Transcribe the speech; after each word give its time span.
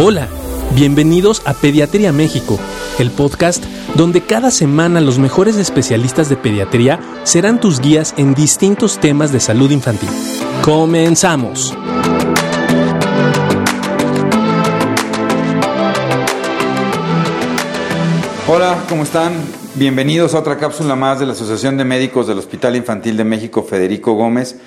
Hola, 0.00 0.28
bienvenidos 0.76 1.42
a 1.44 1.54
Pediatría 1.54 2.12
México, 2.12 2.56
el 3.00 3.10
podcast 3.10 3.64
donde 3.96 4.20
cada 4.20 4.52
semana 4.52 5.00
los 5.00 5.18
mejores 5.18 5.56
especialistas 5.56 6.28
de 6.28 6.36
pediatría 6.36 7.00
serán 7.24 7.58
tus 7.58 7.80
guías 7.80 8.14
en 8.16 8.32
distintos 8.32 9.00
temas 9.00 9.32
de 9.32 9.40
salud 9.40 9.72
infantil. 9.72 10.08
Comenzamos. 10.64 11.76
Hola, 18.46 18.84
¿cómo 18.88 19.02
están? 19.02 19.32
Bienvenidos 19.74 20.32
a 20.34 20.38
otra 20.38 20.58
cápsula 20.58 20.94
más 20.94 21.18
de 21.18 21.26
la 21.26 21.32
Asociación 21.32 21.76
de 21.76 21.84
Médicos 21.84 22.28
del 22.28 22.38
Hospital 22.38 22.76
Infantil 22.76 23.16
de 23.16 23.24
México, 23.24 23.64
Federico 23.64 24.12
Gómez. 24.12 24.60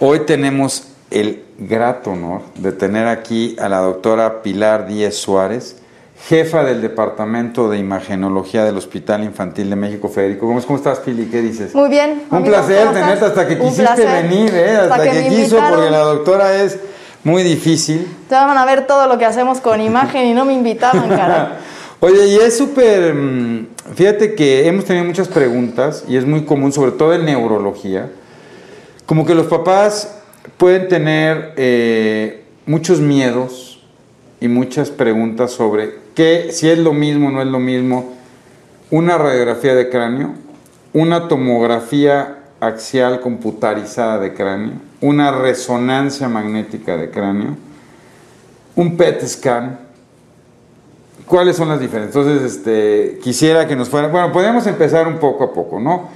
Hoy 0.00 0.26
tenemos 0.26 0.82
el 1.10 1.44
grato 1.58 2.10
honor 2.12 2.42
de 2.56 2.72
tener 2.72 3.06
aquí 3.06 3.56
a 3.60 3.68
la 3.68 3.78
doctora 3.78 4.42
Pilar 4.42 4.86
Díez 4.86 5.16
Suárez, 5.16 5.76
jefa 6.28 6.64
del 6.64 6.82
Departamento 6.82 7.68
de 7.68 7.78
Imagenología 7.78 8.64
del 8.64 8.76
Hospital 8.76 9.24
Infantil 9.24 9.70
de 9.70 9.76
México, 9.76 10.08
Federico 10.08 10.46
Gómez. 10.46 10.66
¿Cómo 10.66 10.78
estás, 10.78 10.98
Pili? 11.00 11.26
¿Qué 11.26 11.42
dices? 11.42 11.74
Muy 11.74 11.88
bien. 11.88 12.24
Un 12.30 12.38
amigo, 12.38 12.54
placer 12.54 12.86
¿cómo 12.86 12.92
tenerte 12.92 13.24
hasta 13.24 13.46
que 13.46 13.58
quisiste 13.58 14.06
venir, 14.06 14.54
¿eh? 14.54 14.76
hasta, 14.76 15.02
que, 15.02 15.12
me 15.12 15.28
quiso, 15.28 15.58
porque 15.70 15.90
la 15.90 15.98
doctora 15.98 16.62
es 16.62 16.78
muy 17.22 17.42
difícil. 17.42 18.06
Ya 18.30 18.46
van 18.46 18.58
a 18.58 18.64
ver 18.64 18.86
todo 18.86 19.06
lo 19.06 19.18
que 19.18 19.24
hacemos 19.24 19.60
con 19.60 19.80
imagen 19.80 20.26
y 20.26 20.34
no 20.34 20.44
me 20.44 20.54
invitaban, 20.54 21.08
cara. 21.08 21.58
Oye, 22.00 22.26
y 22.26 22.36
es 22.36 22.58
súper, 22.58 23.14
mm, 23.14 23.68
fíjate 23.94 24.34
que 24.34 24.68
hemos 24.68 24.84
tenido 24.84 25.04
muchas 25.06 25.28
preguntas 25.28 26.04
y 26.06 26.16
es 26.16 26.26
muy 26.26 26.44
común, 26.44 26.70
sobre 26.72 26.92
todo 26.92 27.14
en 27.14 27.24
neurología, 27.24 28.10
como 29.06 29.24
que 29.24 29.34
los 29.34 29.46
papás 29.46 30.16
pueden 30.56 30.88
tener 30.88 31.52
eh, 31.56 32.44
muchos 32.66 33.00
miedos 33.00 33.84
y 34.40 34.48
muchas 34.48 34.90
preguntas 34.90 35.52
sobre 35.52 35.94
qué, 36.14 36.48
si 36.50 36.68
es 36.68 36.78
lo 36.78 36.92
mismo 36.92 37.28
o 37.28 37.30
no 37.30 37.42
es 37.42 37.48
lo 37.48 37.60
mismo 37.60 38.14
una 38.90 39.18
radiografía 39.18 39.74
de 39.74 39.88
cráneo, 39.88 40.34
una 40.92 41.28
tomografía 41.28 42.38
axial 42.60 43.20
computarizada 43.20 44.18
de 44.18 44.34
cráneo, 44.34 44.74
una 45.00 45.32
resonancia 45.32 46.28
magnética 46.28 46.96
de 46.96 47.10
cráneo, 47.10 47.56
un 48.76 48.96
PET 48.96 49.26
scan, 49.26 49.86
¿Cuáles 51.26 51.56
son 51.56 51.68
las 51.68 51.80
diferencias? 51.80 52.14
Entonces, 52.16 52.52
este, 52.56 53.18
quisiera 53.20 53.66
que 53.66 53.74
nos 53.74 53.88
fuera. 53.88 54.06
Bueno, 54.06 54.32
podemos 54.32 54.64
empezar 54.68 55.08
un 55.08 55.18
poco 55.18 55.44
a 55.44 55.52
poco, 55.52 55.80
¿no? 55.80 56.08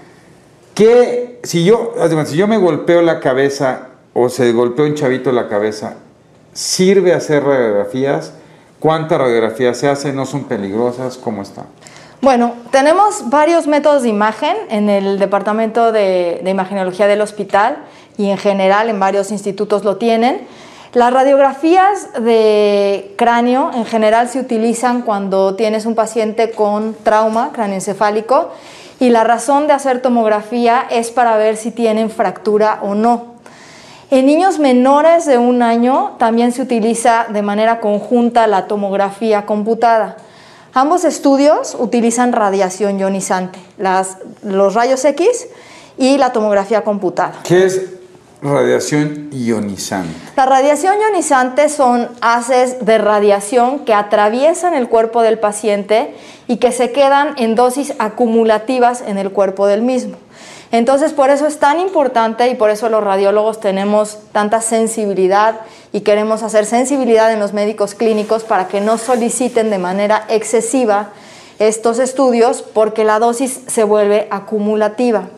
¿Qué, 0.72 1.40
si 1.42 1.64
yo, 1.64 1.94
si 2.26 2.36
yo 2.36 2.46
me 2.46 2.56
golpeo 2.58 3.02
la 3.02 3.18
cabeza 3.18 3.88
o 4.14 4.28
se 4.28 4.52
golpeó 4.52 4.84
un 4.84 4.94
chavito 4.94 5.32
la 5.32 5.48
cabeza, 5.48 5.94
¿sirve 6.52 7.12
hacer 7.12 7.44
radiografías? 7.44 8.32
¿Cuántas 8.78 9.18
radiografías 9.18 9.76
se 9.76 9.88
hacen? 9.88 10.16
¿No 10.16 10.26
son 10.26 10.44
peligrosas? 10.44 11.16
¿Cómo 11.16 11.42
está? 11.42 11.66
Bueno, 12.22 12.54
tenemos 12.70 13.30
varios 13.30 13.66
métodos 13.66 14.02
de 14.02 14.08
imagen 14.08 14.56
en 14.68 14.90
el 14.90 15.18
Departamento 15.18 15.92
de, 15.92 16.40
de 16.42 16.50
Imagenología 16.50 17.06
del 17.06 17.20
hospital 17.20 17.78
y 18.18 18.30
en 18.30 18.38
general 18.38 18.88
en 18.88 19.00
varios 19.00 19.30
institutos 19.30 19.84
lo 19.84 19.96
tienen. 19.96 20.46
Las 20.92 21.12
radiografías 21.12 22.08
de 22.20 23.14
cráneo 23.16 23.70
en 23.72 23.84
general 23.84 24.28
se 24.28 24.40
utilizan 24.40 25.02
cuando 25.02 25.54
tienes 25.54 25.86
un 25.86 25.94
paciente 25.94 26.50
con 26.50 26.96
trauma 27.04 27.50
cráneoencefálico 27.52 28.50
y 28.98 29.10
la 29.10 29.24
razón 29.24 29.66
de 29.66 29.72
hacer 29.72 30.02
tomografía 30.02 30.86
es 30.90 31.10
para 31.10 31.36
ver 31.36 31.56
si 31.56 31.70
tienen 31.70 32.10
fractura 32.10 32.80
o 32.82 32.94
no. 32.94 33.39
En 34.10 34.26
niños 34.26 34.58
menores 34.58 35.24
de 35.26 35.38
un 35.38 35.62
año 35.62 36.12
también 36.18 36.52
se 36.52 36.62
utiliza 36.62 37.26
de 37.28 37.42
manera 37.42 37.78
conjunta 37.80 38.46
la 38.48 38.66
tomografía 38.66 39.46
computada. 39.46 40.16
Ambos 40.74 41.04
estudios 41.04 41.76
utilizan 41.78 42.32
radiación 42.32 42.98
ionizante, 42.98 43.58
las- 43.78 44.16
los 44.42 44.74
rayos 44.74 45.04
X 45.04 45.46
y 45.96 46.18
la 46.18 46.32
tomografía 46.32 46.82
computada. 46.82 47.34
¿Qué 47.44 47.64
es 47.66 47.82
radiación 48.42 49.28
ionizante? 49.32 50.12
La 50.36 50.46
radiación 50.46 50.94
ionizante 51.00 51.68
son 51.68 52.08
haces 52.20 52.84
de 52.84 52.98
radiación 52.98 53.80
que 53.80 53.94
atraviesan 53.94 54.74
el 54.74 54.88
cuerpo 54.88 55.22
del 55.22 55.38
paciente 55.38 56.14
y 56.48 56.56
que 56.56 56.72
se 56.72 56.90
quedan 56.90 57.34
en 57.36 57.54
dosis 57.54 57.94
acumulativas 58.00 59.02
en 59.06 59.18
el 59.18 59.30
cuerpo 59.30 59.66
del 59.68 59.82
mismo. 59.82 60.16
Entonces, 60.72 61.12
por 61.12 61.30
eso 61.30 61.46
es 61.46 61.58
tan 61.58 61.80
importante 61.80 62.48
y 62.48 62.54
por 62.54 62.70
eso 62.70 62.88
los 62.88 63.02
radiólogos 63.02 63.60
tenemos 63.60 64.18
tanta 64.32 64.60
sensibilidad 64.60 65.60
y 65.92 66.02
queremos 66.02 66.44
hacer 66.44 66.64
sensibilidad 66.64 67.32
en 67.32 67.40
los 67.40 67.52
médicos 67.52 67.94
clínicos 67.94 68.44
para 68.44 68.68
que 68.68 68.80
no 68.80 68.96
soliciten 68.96 69.70
de 69.70 69.78
manera 69.78 70.24
excesiva 70.28 71.08
estos 71.58 71.98
estudios 71.98 72.62
porque 72.62 73.04
la 73.04 73.18
dosis 73.18 73.60
se 73.66 73.82
vuelve 73.82 74.28
acumulativa. 74.30 75.28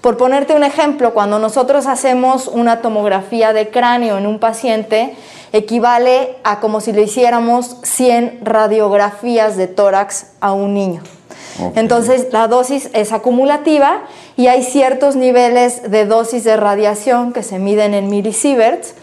Por 0.00 0.16
ponerte 0.16 0.54
un 0.54 0.64
ejemplo, 0.64 1.12
cuando 1.12 1.38
nosotros 1.38 1.86
hacemos 1.86 2.48
una 2.48 2.80
tomografía 2.80 3.52
de 3.52 3.68
cráneo 3.68 4.16
en 4.16 4.26
un 4.26 4.38
paciente, 4.38 5.14
equivale 5.52 6.38
a 6.42 6.58
como 6.60 6.80
si 6.80 6.92
le 6.92 7.02
hiciéramos 7.02 7.76
100 7.82 8.40
radiografías 8.42 9.58
de 9.58 9.66
tórax 9.66 10.28
a 10.40 10.52
un 10.52 10.72
niño. 10.72 11.02
Entonces 11.74 12.28
la 12.32 12.48
dosis 12.48 12.90
es 12.92 13.12
acumulativa 13.12 14.02
y 14.36 14.46
hay 14.46 14.62
ciertos 14.62 15.16
niveles 15.16 15.90
de 15.90 16.06
dosis 16.06 16.44
de 16.44 16.56
radiación 16.56 17.32
que 17.32 17.42
se 17.42 17.58
miden 17.58 17.94
en 17.94 18.08
milisieverts 18.08 18.94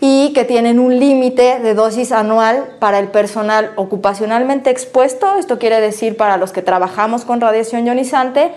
y 0.00 0.32
que 0.34 0.44
tienen 0.44 0.78
un 0.78 0.98
límite 0.98 1.60
de 1.60 1.74
dosis 1.74 2.12
anual 2.12 2.76
para 2.78 2.98
el 2.98 3.08
personal 3.08 3.72
ocupacionalmente 3.76 4.70
expuesto, 4.70 5.36
esto 5.36 5.58
quiere 5.58 5.80
decir 5.80 6.16
para 6.16 6.36
los 6.36 6.52
que 6.52 6.62
trabajamos 6.62 7.24
con 7.24 7.40
radiación 7.40 7.86
ionizante, 7.86 8.52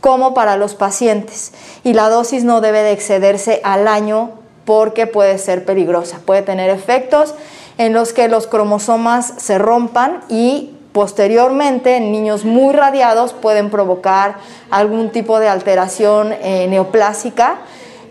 como 0.00 0.34
para 0.34 0.56
los 0.56 0.74
pacientes. 0.74 1.52
Y 1.84 1.94
la 1.94 2.08
dosis 2.08 2.44
no 2.44 2.60
debe 2.60 2.82
de 2.82 2.92
excederse 2.92 3.60
al 3.64 3.88
año 3.88 4.32
porque 4.64 5.06
puede 5.06 5.38
ser 5.38 5.64
peligrosa, 5.64 6.20
puede 6.24 6.42
tener 6.42 6.70
efectos 6.70 7.34
en 7.78 7.92
los 7.92 8.12
que 8.12 8.28
los 8.28 8.46
cromosomas 8.46 9.32
se 9.38 9.58
rompan 9.58 10.20
y 10.28 10.74
posteriormente 10.92 11.96
en 11.96 12.12
niños 12.12 12.44
muy 12.44 12.74
radiados 12.74 13.32
pueden 13.32 13.70
provocar 13.70 14.36
algún 14.70 15.10
tipo 15.10 15.38
de 15.38 15.48
alteración 15.48 16.32
eh, 16.32 16.66
neoplásica 16.68 17.58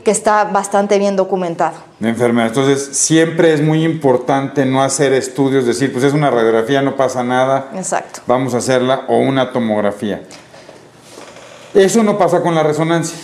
que 0.03 0.11
está 0.11 0.45
bastante 0.45 0.97
bien 0.97 1.15
documentado. 1.15 1.75
De 1.99 2.09
enfermedad. 2.09 2.47
Entonces, 2.47 2.97
siempre 2.97 3.53
es 3.53 3.61
muy 3.61 3.83
importante 3.83 4.65
no 4.65 4.81
hacer 4.81 5.11
estudios, 5.11 5.65
decir, 5.65 5.91
pues 5.91 6.05
es 6.05 6.13
una 6.13 6.29
radiografía, 6.31 6.81
no 6.81 6.95
pasa 6.95 7.23
nada. 7.23 7.69
Exacto. 7.75 8.21
vamos 8.25 8.53
a 8.53 8.57
hacerla 8.57 9.01
o 9.09 9.17
una 9.17 9.51
tomografía. 9.51 10.21
Eso 11.73 12.03
no 12.03 12.17
pasa 12.17 12.41
con 12.41 12.55
la 12.55 12.63
resonancia. 12.63 13.17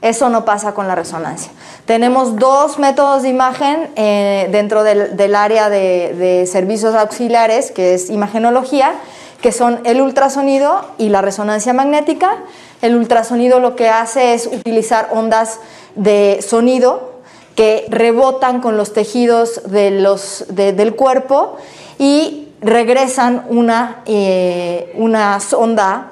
Eso 0.00 0.28
no 0.30 0.44
pasa 0.44 0.72
con 0.72 0.88
la 0.88 0.94
resonancia. 0.94 1.52
Tenemos 1.88 2.36
dos 2.36 2.78
métodos 2.78 3.22
de 3.22 3.30
imagen 3.30 3.88
eh, 3.96 4.50
dentro 4.52 4.84
del, 4.84 5.34
área 5.34 5.70
de, 5.70 6.46
servicios 6.46 6.94
auxiliares, 6.94 7.70
que 7.70 7.94
es 7.94 8.10
imagenología, 8.10 8.92
que 9.40 9.52
son 9.52 9.80
el 9.84 10.02
ultrasonido 10.02 10.84
y 10.98 11.08
la 11.08 11.22
resonancia 11.22 11.72
magnética. 11.72 12.40
El 12.82 12.94
ultrasonido 12.94 13.58
lo 13.58 13.74
que 13.74 13.88
hace 13.88 14.34
es 14.34 14.48
utilizar 14.48 15.08
ondas 15.12 15.60
de 15.94 16.44
sonido 16.46 17.22
que 17.56 17.86
rebotan 17.88 18.60
con 18.60 18.76
los 18.76 18.92
tejidos 18.92 19.62
del 19.64 20.94
cuerpo 20.94 21.56
y 21.98 22.48
regresan 22.60 23.46
una, 23.48 24.02
eh, 24.04 24.92
una 24.94 25.40
sonda 25.40 26.10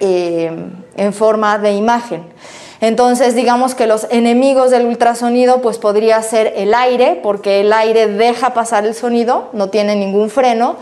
eh, 0.00 0.54
en 0.96 1.12
forma 1.14 1.56
de 1.56 1.72
imagen. 1.72 2.24
Entonces, 2.82 3.36
digamos 3.36 3.76
que 3.76 3.86
los 3.86 4.08
enemigos 4.10 4.72
del 4.72 4.86
ultrasonido 4.86 5.62
pues 5.62 5.78
podría 5.78 6.20
ser 6.20 6.52
el 6.56 6.74
aire, 6.74 7.20
porque 7.22 7.60
el 7.60 7.72
aire 7.72 8.08
deja 8.08 8.54
pasar 8.54 8.84
el 8.84 8.96
sonido, 8.96 9.50
no 9.52 9.68
tiene 9.68 9.94
ningún 9.94 10.30
freno, 10.30 10.74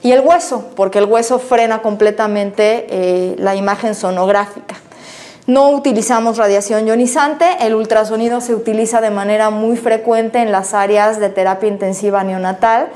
y 0.00 0.12
el 0.12 0.20
hueso, 0.20 0.66
porque 0.76 1.00
el 1.00 1.06
hueso 1.06 1.40
frena 1.40 1.82
completamente 1.82 2.86
eh, 2.90 3.34
la 3.38 3.56
imagen 3.56 3.96
sonográfica. 3.96 4.76
No 5.48 5.70
utilizamos 5.70 6.36
radiación 6.36 6.86
ionizante, 6.86 7.44
el 7.58 7.74
ultrasonido 7.74 8.40
se 8.40 8.54
utiliza 8.54 9.00
de 9.00 9.10
manera 9.10 9.50
muy 9.50 9.76
frecuente 9.76 10.38
en 10.38 10.52
las 10.52 10.74
áreas 10.74 11.18
de 11.18 11.28
terapia 11.28 11.68
intensiva 11.68 12.22
neonatal, 12.22 12.86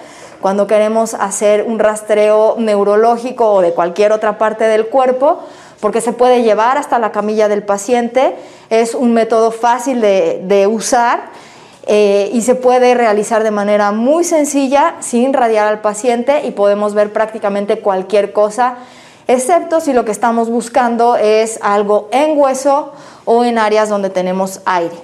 cuando 0.41 0.69
queremos 0.69 1.15
hacer 1.15 1.65
un 1.67 1.81
rastreo 1.81 2.55
neurológico 2.59 3.55
o 3.55 3.61
de 3.61 3.73
cualquier 3.73 4.13
otra 4.13 4.39
parte 4.39 4.65
del 4.69 4.87
cuerpo, 4.87 5.41
porque 5.83 6.01
se 6.01 6.13
puede 6.13 6.45
llevar 6.45 6.79
hasta 6.79 7.01
la 7.01 7.11
camilla 7.11 7.49
del 7.49 7.65
paciente, 7.65 8.37
es 8.71 8.95
un 8.95 9.13
método 9.15 9.51
fácil 9.51 10.01
de, 10.01 10.69
usar 10.71 11.25
eh, 11.89 12.31
y 12.33 12.43
se 12.43 12.55
puede 12.55 12.95
realizar 12.95 13.43
de 13.43 13.51
manera 13.51 13.91
muy 13.91 14.23
sencilla 14.23 14.95
sin 15.01 15.33
radiar 15.33 15.67
al 15.67 15.81
paciente 15.81 16.47
y 16.47 16.53
podemos 16.53 16.95
ver 16.95 17.13
prácticamente 17.13 17.81
cualquier 17.81 18.33
cosa, 18.33 18.77
excepto 19.27 19.81
si 19.81 19.93
lo 19.93 20.05
que 20.05 20.13
estamos 20.13 20.49
buscando 20.49 21.17
es 21.17 21.59
algo 21.63 22.09
en 22.13 22.39
hueso 22.39 22.93
o 23.25 23.43
en 23.43 23.59
áreas 23.59 23.89
donde 23.89 24.09
tenemos 24.09 24.61
aire. 24.65 24.95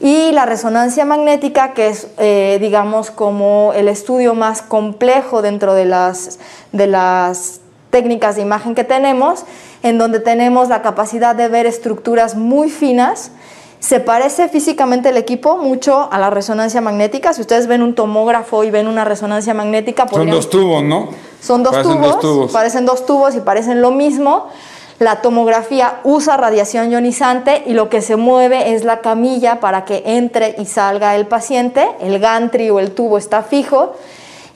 Y 0.00 0.32
la 0.32 0.46
resonancia 0.46 1.04
magnética, 1.04 1.74
que 1.74 1.88
es, 1.88 2.06
eh, 2.16 2.56
digamos, 2.62 3.10
como 3.10 3.74
el 3.74 3.88
estudio 3.88 4.32
más 4.32 4.62
complejo 4.62 5.42
dentro 5.42 5.74
de 5.74 5.84
las, 5.84 6.38
de 6.72 6.86
las 6.86 7.60
técnicas 7.90 8.36
de 8.36 8.42
imagen 8.42 8.74
que 8.74 8.84
tenemos, 8.84 9.44
en 9.82 9.98
donde 9.98 10.20
tenemos 10.20 10.68
la 10.68 10.82
capacidad 10.82 11.34
de 11.34 11.48
ver 11.48 11.66
estructuras 11.66 12.34
muy 12.34 12.70
finas. 12.70 13.30
Se 13.80 14.00
parece 14.00 14.48
físicamente 14.48 15.10
el 15.10 15.16
equipo 15.16 15.56
mucho 15.56 16.08
a 16.10 16.18
la 16.18 16.30
resonancia 16.30 16.80
magnética. 16.80 17.32
Si 17.32 17.40
ustedes 17.40 17.68
ven 17.68 17.82
un 17.82 17.94
tomógrafo 17.94 18.64
y 18.64 18.70
ven 18.70 18.88
una 18.88 19.04
resonancia 19.04 19.54
magnética, 19.54 20.08
Son 20.08 20.28
dos 20.28 20.50
tubos, 20.50 20.82
¿no? 20.82 21.08
Son 21.40 21.62
dos 21.62 21.72
Parecen 21.72 21.92
tubos, 21.92 22.12
dos 22.12 22.20
tubos. 22.20 22.52
parecen 22.52 22.86
dos 22.86 23.06
tubos 23.06 23.36
y 23.36 23.40
parecen 23.40 23.80
lo 23.80 23.92
mismo. 23.92 24.48
La 24.98 25.22
tomografía 25.22 26.00
usa 26.02 26.36
radiación 26.36 26.90
ionizante 26.90 27.62
y 27.66 27.72
lo 27.72 27.88
que 27.88 28.02
se 28.02 28.16
mueve 28.16 28.74
es 28.74 28.82
la 28.82 29.00
camilla 29.00 29.60
para 29.60 29.84
que 29.84 30.02
entre 30.04 30.56
y 30.58 30.64
salga 30.66 31.14
el 31.14 31.28
paciente. 31.28 31.88
El 32.00 32.18
gantry 32.18 32.70
o 32.70 32.80
el 32.80 32.90
tubo 32.90 33.16
está 33.16 33.44
fijo. 33.44 33.92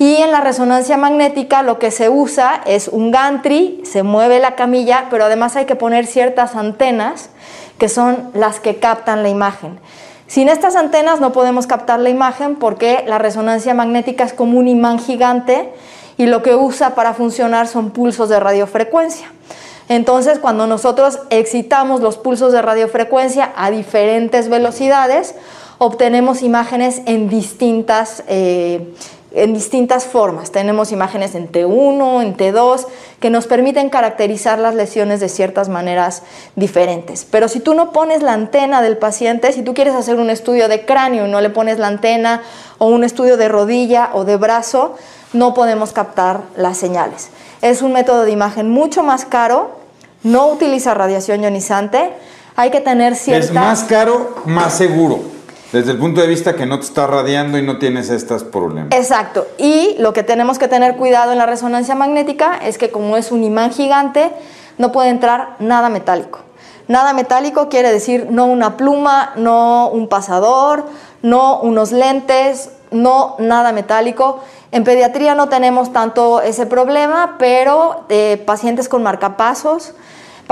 Y 0.02 0.16
en 0.16 0.32
la 0.32 0.40
resonancia 0.40 0.96
magnética 0.96 1.62
lo 1.62 1.78
que 1.78 1.92
se 1.92 2.08
usa 2.08 2.60
es 2.66 2.88
un 2.88 3.12
gantry, 3.12 3.80
se 3.84 4.02
mueve 4.02 4.40
la 4.40 4.56
camilla, 4.56 5.06
pero 5.10 5.26
además 5.26 5.54
hay 5.54 5.64
que 5.64 5.76
poner 5.76 6.08
ciertas 6.08 6.56
antenas 6.56 7.30
que 7.78 7.88
son 7.88 8.32
las 8.34 8.58
que 8.58 8.80
captan 8.80 9.22
la 9.22 9.28
imagen. 9.28 9.78
Sin 10.26 10.48
estas 10.48 10.74
antenas 10.74 11.20
no 11.20 11.30
podemos 11.30 11.68
captar 11.68 12.00
la 12.00 12.08
imagen 12.08 12.56
porque 12.56 13.04
la 13.06 13.18
resonancia 13.18 13.74
magnética 13.74 14.24
es 14.24 14.32
como 14.32 14.58
un 14.58 14.66
imán 14.66 14.98
gigante 14.98 15.72
y 16.16 16.26
lo 16.26 16.42
que 16.42 16.56
usa 16.56 16.96
para 16.96 17.14
funcionar 17.14 17.68
son 17.68 17.92
pulsos 17.92 18.28
de 18.28 18.40
radiofrecuencia. 18.40 19.28
Entonces, 19.88 20.40
cuando 20.40 20.66
nosotros 20.66 21.20
excitamos 21.30 22.00
los 22.00 22.18
pulsos 22.18 22.52
de 22.52 22.60
radiofrecuencia 22.60 23.52
a 23.54 23.70
diferentes 23.70 24.48
velocidades, 24.48 25.36
obtenemos 25.78 26.42
imágenes 26.42 27.02
en 27.06 27.28
distintas, 27.28 28.24
eh, 28.26 28.94
en 29.34 29.54
distintas 29.54 30.04
formas. 30.04 30.50
Tenemos 30.50 30.92
imágenes 30.92 31.34
en 31.34 31.50
T1, 31.50 32.22
en 32.22 32.36
T2, 32.36 32.86
que 33.20 33.30
nos 33.30 33.46
permiten 33.46 33.90
caracterizar 33.90 34.58
las 34.58 34.74
lesiones 34.74 35.20
de 35.20 35.28
ciertas 35.28 35.68
maneras 35.68 36.22
diferentes. 36.56 37.26
Pero 37.30 37.48
si 37.48 37.60
tú 37.60 37.74
no 37.74 37.92
pones 37.92 38.22
la 38.22 38.32
antena 38.32 38.82
del 38.82 38.98
paciente, 38.98 39.52
si 39.52 39.62
tú 39.62 39.74
quieres 39.74 39.94
hacer 39.94 40.16
un 40.16 40.30
estudio 40.30 40.68
de 40.68 40.84
cráneo 40.84 41.26
y 41.26 41.30
no 41.30 41.40
le 41.40 41.50
pones 41.50 41.78
la 41.78 41.88
antena, 41.88 42.42
o 42.78 42.86
un 42.86 43.04
estudio 43.04 43.36
de 43.36 43.48
rodilla 43.48 44.10
o 44.12 44.24
de 44.24 44.36
brazo, 44.36 44.96
no 45.32 45.54
podemos 45.54 45.92
captar 45.92 46.42
las 46.56 46.76
señales. 46.76 47.28
Es 47.62 47.82
un 47.82 47.92
método 47.92 48.24
de 48.24 48.32
imagen 48.32 48.70
mucho 48.70 49.02
más 49.02 49.24
caro, 49.24 49.70
no 50.22 50.48
utiliza 50.48 50.94
radiación 50.94 51.42
ionizante, 51.42 52.12
hay 52.56 52.70
que 52.70 52.80
tener 52.80 53.16
cierta... 53.16 53.46
Es 53.46 53.52
más 53.52 53.84
caro, 53.84 54.42
más 54.44 54.74
seguro. 54.74 55.31
Desde 55.72 55.92
el 55.92 55.98
punto 55.98 56.20
de 56.20 56.26
vista 56.26 56.54
que 56.54 56.66
no 56.66 56.78
te 56.78 56.84
está 56.84 57.06
radiando 57.06 57.56
y 57.56 57.62
no 57.62 57.78
tienes 57.78 58.10
estos 58.10 58.44
problemas. 58.44 58.92
Exacto. 58.92 59.46
Y 59.56 59.96
lo 59.98 60.12
que 60.12 60.22
tenemos 60.22 60.58
que 60.58 60.68
tener 60.68 60.96
cuidado 60.96 61.32
en 61.32 61.38
la 61.38 61.46
resonancia 61.46 61.94
magnética 61.94 62.58
es 62.62 62.76
que 62.76 62.90
como 62.90 63.16
es 63.16 63.32
un 63.32 63.42
imán 63.42 63.72
gigante, 63.72 64.30
no 64.76 64.92
puede 64.92 65.08
entrar 65.08 65.56
nada 65.60 65.88
metálico. 65.88 66.40
Nada 66.88 67.14
metálico 67.14 67.70
quiere 67.70 67.90
decir 67.90 68.26
no 68.30 68.44
una 68.44 68.76
pluma, 68.76 69.32
no 69.36 69.88
un 69.88 70.08
pasador, 70.08 70.84
no 71.22 71.60
unos 71.60 71.90
lentes, 71.90 72.70
no 72.90 73.36
nada 73.38 73.72
metálico. 73.72 74.40
En 74.72 74.84
pediatría 74.84 75.34
no 75.34 75.48
tenemos 75.48 75.90
tanto 75.92 76.42
ese 76.42 76.66
problema, 76.66 77.36
pero 77.38 78.04
eh, 78.10 78.42
pacientes 78.44 78.90
con 78.90 79.02
marcapasos, 79.02 79.94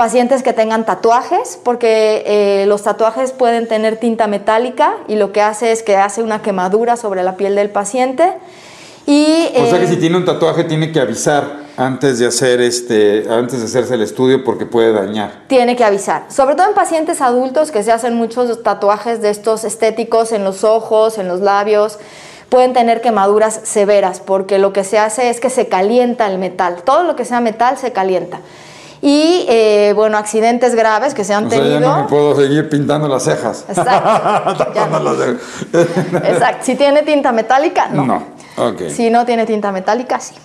pacientes 0.01 0.41
que 0.41 0.51
tengan 0.51 0.83
tatuajes, 0.83 1.59
porque 1.63 2.23
eh, 2.25 2.65
los 2.65 2.81
tatuajes 2.81 3.33
pueden 3.33 3.67
tener 3.67 3.97
tinta 3.97 4.25
metálica 4.25 4.95
y 5.07 5.13
lo 5.13 5.31
que 5.31 5.43
hace 5.43 5.71
es 5.71 5.83
que 5.83 5.95
hace 5.95 6.23
una 6.23 6.41
quemadura 6.41 6.97
sobre 6.97 7.21
la 7.21 7.37
piel 7.37 7.53
del 7.53 7.69
paciente. 7.69 8.33
Y, 9.05 9.49
O 9.55 9.67
sea 9.67 9.77
que 9.77 9.85
eh, 9.85 9.87
si 9.89 9.97
tiene 9.97 10.17
un 10.17 10.25
tatuaje 10.25 10.63
tiene 10.63 10.91
que 10.91 10.99
avisar 10.99 11.43
antes 11.77 12.17
de 12.17 12.25
hacer 12.25 12.61
este, 12.61 13.27
antes 13.29 13.59
de 13.59 13.65
hacerse 13.65 13.93
el 13.93 14.01
estudio 14.01 14.43
porque 14.43 14.65
puede 14.65 14.91
dañar. 14.91 15.43
tiene 15.45 15.75
que 15.75 15.83
avisar. 15.83 16.23
Sobre 16.29 16.55
todo 16.55 16.67
en 16.69 16.73
pacientes 16.73 17.21
adultos 17.21 17.69
que 17.69 17.83
se 17.83 17.91
hacen 17.91 18.15
muchos 18.15 18.63
tatuajes 18.63 19.21
de 19.21 19.29
estos 19.29 19.63
estéticos 19.63 20.31
en 20.31 20.43
los 20.43 20.63
ojos, 20.63 21.19
en 21.19 21.27
los 21.27 21.41
labios, 21.41 21.99
pueden 22.49 22.73
tener 22.73 23.01
quemaduras 23.01 23.59
severas 23.65 24.19
porque 24.19 24.57
lo 24.57 24.73
que 24.73 24.83
se 24.83 24.97
hace 24.97 25.29
es 25.29 25.39
que 25.39 25.51
se 25.51 25.67
calienta 25.67 26.25
el 26.25 26.39
metal. 26.39 26.77
Todo 26.83 27.03
lo 27.03 27.15
que 27.15 27.23
sea 27.23 27.39
metal 27.39 27.77
se 27.77 27.91
calienta. 27.91 28.39
Y 29.01 29.45
eh, 29.49 29.93
bueno, 29.95 30.17
accidentes 30.17 30.75
graves 30.75 31.13
que 31.15 31.23
se 31.23 31.33
han 31.33 31.47
O 31.47 31.49
sea, 31.49 31.59
tenido. 31.59 31.79
ya 31.79 31.87
no 31.87 31.97
me 32.03 32.07
puedo 32.07 32.35
seguir 32.35 32.69
pintando 32.69 33.07
las 33.07 33.23
cejas. 33.23 33.65
Exacto. 33.69 34.67
No. 34.91 34.99
las 34.99 35.17
cejas. 35.17 36.23
Exacto. 36.29 36.65
Si 36.65 36.75
tiene 36.75 37.01
tinta 37.03 37.31
metálica, 37.31 37.87
no. 37.89 38.05
No. 38.05 38.23
Ok. 38.57 38.89
Si 38.89 39.09
no 39.09 39.25
tiene 39.25 39.45
tinta 39.45 39.71
metálica, 39.71 40.19
sí. 40.19 40.35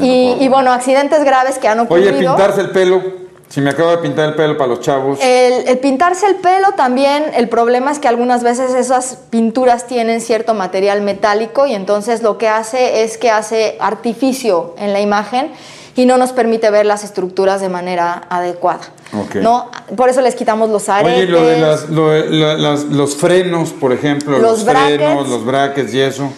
Y, 0.00 0.36
y 0.44 0.48
bueno, 0.48 0.72
accidentes 0.72 1.24
graves 1.24 1.58
que 1.58 1.66
han 1.66 1.80
ocurrido. 1.80 2.10
Oye, 2.10 2.18
pintarse 2.20 2.60
el 2.60 2.70
pelo. 2.70 3.02
Si 3.48 3.60
me 3.60 3.70
acabo 3.70 3.90
de 3.90 3.98
pintar 3.98 4.28
el 4.30 4.34
pelo 4.34 4.56
para 4.56 4.68
los 4.68 4.80
chavos. 4.80 5.18
El, 5.22 5.68
el 5.68 5.78
pintarse 5.78 6.26
el 6.26 6.36
pelo 6.36 6.72
también, 6.72 7.24
el 7.34 7.48
problema 7.48 7.92
es 7.92 7.98
que 7.98 8.08
algunas 8.08 8.42
veces 8.42 8.74
esas 8.74 9.18
pinturas 9.30 9.86
tienen 9.86 10.20
cierto 10.20 10.54
material 10.54 11.02
metálico 11.02 11.66
y 11.66 11.74
entonces 11.74 12.22
lo 12.22 12.36
que 12.36 12.48
hace 12.48 13.04
es 13.04 13.16
que 13.16 13.30
hace 13.30 13.76
artificio 13.80 14.74
en 14.78 14.92
la 14.92 15.00
imagen 15.00 15.52
y 15.96 16.06
no 16.06 16.16
nos 16.16 16.32
permite 16.32 16.70
ver 16.70 16.86
las 16.86 17.04
estructuras 17.04 17.60
de 17.60 17.68
manera 17.68 18.22
adecuada. 18.28 18.80
Ok. 19.12 19.36
¿no? 19.36 19.70
Por 19.96 20.08
eso 20.08 20.20
les 20.20 20.34
quitamos 20.34 20.70
los 20.70 20.88
aretes. 20.88 21.16
Oye, 21.18 21.26
lo 21.26 21.42
de 21.42 21.58
las- 21.60 21.88
lo 21.88 22.08
de 22.10 22.30
la- 22.30 22.54
las- 22.54 22.84
los 22.84 23.16
frenos, 23.16 23.70
por 23.70 23.92
ejemplo, 23.92 24.38
Los 24.38 24.58
los, 24.58 24.64
frenos, 24.64 24.98
brackets. 24.98 25.28
los 25.30 25.44
brackets 25.44 25.94
y 25.94 26.00
eso. 26.00 26.28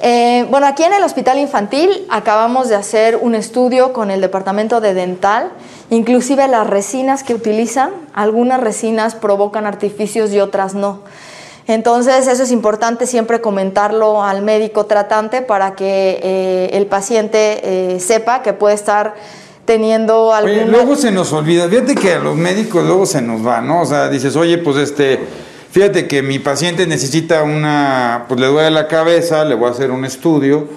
Eh, 0.00 0.46
bueno, 0.50 0.66
aquí 0.66 0.82
en 0.82 0.92
el 0.92 1.02
Hospital 1.04 1.38
Infantil 1.38 2.04
acabamos 2.10 2.68
de 2.68 2.74
hacer 2.74 3.16
un 3.22 3.34
estudio 3.34 3.92
con 3.92 4.10
el 4.10 4.20
Departamento 4.20 4.80
de 4.80 4.92
Dental, 4.92 5.50
inclusive 5.90 6.46
las 6.48 6.66
resinas 6.66 7.22
que 7.22 7.32
utilizan, 7.34 7.90
algunas 8.12 8.60
resinas 8.60 9.14
provocan 9.14 9.64
artificios 9.66 10.32
y 10.32 10.40
otras 10.40 10.74
no. 10.74 11.00
Entonces, 11.66 12.26
eso 12.26 12.42
es 12.42 12.50
importante 12.50 13.06
siempre 13.06 13.40
comentarlo 13.40 14.22
al 14.22 14.42
médico 14.42 14.84
tratante 14.84 15.40
para 15.40 15.74
que 15.74 16.20
eh, 16.22 16.70
el 16.74 16.86
paciente 16.86 17.94
eh, 17.94 18.00
sepa 18.00 18.42
que 18.42 18.52
puede 18.52 18.74
estar 18.74 19.14
teniendo 19.64 20.26
Oye, 20.26 20.60
alguna... 20.60 20.66
luego 20.66 20.96
se 20.96 21.10
nos 21.10 21.32
olvida, 21.32 21.66
fíjate 21.68 21.94
que 21.94 22.14
a 22.14 22.18
los 22.18 22.36
médicos 22.36 22.84
luego 22.84 23.06
se 23.06 23.22
nos 23.22 23.46
va, 23.46 23.62
¿no? 23.62 23.80
O 23.80 23.86
sea, 23.86 24.10
dices, 24.10 24.36
oye, 24.36 24.58
pues 24.58 24.76
este, 24.76 25.18
fíjate 25.70 26.06
que 26.06 26.22
mi 26.22 26.38
paciente 26.38 26.86
necesita 26.86 27.42
una, 27.42 28.26
pues 28.28 28.38
le 28.40 28.46
duele 28.46 28.70
la 28.70 28.86
cabeza, 28.86 29.44
le 29.46 29.54
voy 29.54 29.68
a 29.68 29.72
hacer 29.72 29.90
un 29.90 30.04
estudio 30.04 30.68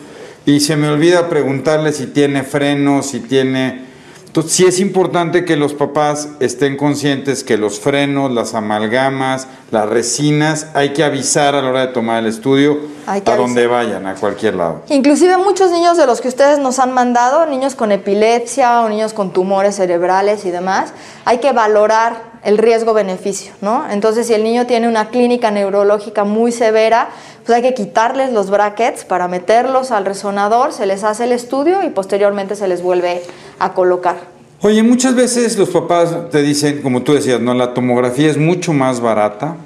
y 0.46 0.62
se 0.62 0.78
me 0.78 0.88
olvida 0.88 1.28
preguntarle 1.28 1.92
si 1.92 2.08
tiene 2.08 2.44
frenos, 2.44 3.08
si 3.08 3.20
tiene... 3.20 3.87
Entonces, 4.28 4.54
sí 4.54 4.66
es 4.66 4.80
importante 4.80 5.46
que 5.46 5.56
los 5.56 5.74
papás 5.74 6.30
estén 6.40 6.78
conscientes 6.78 7.44
que 7.44 7.58
los 7.58 7.80
frenos, 7.80 8.32
las 8.32 8.54
amalgamas, 8.54 9.48
las 9.72 9.90
resinas, 9.90 10.68
hay 10.74 10.94
que 10.94 11.04
avisar 11.04 11.56
a 11.56 11.62
la 11.62 11.70
hora 11.70 11.88
de 11.88 11.94
tomar 11.94 12.20
el 12.20 12.28
estudio 12.28 12.78
Hay 13.08 13.22
que 13.22 13.32
a 13.32 13.36
donde 13.36 13.66
vayan, 13.66 14.06
a 14.06 14.16
cualquier 14.16 14.56
lado. 14.56 14.84
Inclusive 14.90 15.38
muchos 15.38 15.72
niños 15.72 15.98
de 15.98 16.06
los 16.06 16.22
que 16.22 16.28
ustedes 16.28 16.60
nos 16.60 16.78
han 16.80 16.94
mandado, 16.94 17.46
niños 17.48 17.74
con 17.74 17.92
epilepsia 17.92 18.82
o 18.82 18.90
niños 18.90 19.14
con 19.14 19.32
tumores 19.34 19.76
cerebrales 19.76 20.46
y 20.46 20.52
demás, 20.52 20.94
hay 21.26 21.40
que 21.40 21.52
valorar 21.52 22.37
el 22.48 22.58
riesgo-beneficio, 22.58 23.52
¿no? 23.60 23.84
Entonces, 23.92 24.28
si 24.28 24.34
el 24.34 24.42
niño 24.42 24.66
tiene 24.68 24.88
una 24.88 25.10
clínica 25.10 25.52
neurológica 25.52 26.24
muy 26.24 26.54
severa, 26.54 27.10
pues 27.46 27.58
hay 27.58 27.62
que 27.62 27.74
quitarles 27.74 28.32
los 28.32 28.50
brackets 28.50 29.04
para 29.04 29.28
meterlos 29.28 29.92
al 29.92 30.06
resonador, 30.06 30.72
se 30.72 30.86
les 30.86 31.04
hace 31.04 31.26
el 31.26 31.34
estudio 31.34 31.84
y 31.84 31.90
posteriormente 31.90 32.56
se 32.56 32.70
les 32.70 32.82
vuelve 32.82 33.22
a 33.60 33.74
colocar. 33.74 34.16
Oye, 34.62 34.82
muchas 34.82 35.14
veces 35.14 35.58
los 35.58 35.72
papás 35.72 36.30
te 36.32 36.42
dicen, 36.42 36.82
como 36.82 37.04
tú 37.04 37.14
decías, 37.14 37.42
no, 37.42 37.54
la 37.54 37.74
tomografía 37.74 38.30
es 38.30 38.38
mucho 38.38 38.72
más 38.72 39.02
barata 39.02 39.58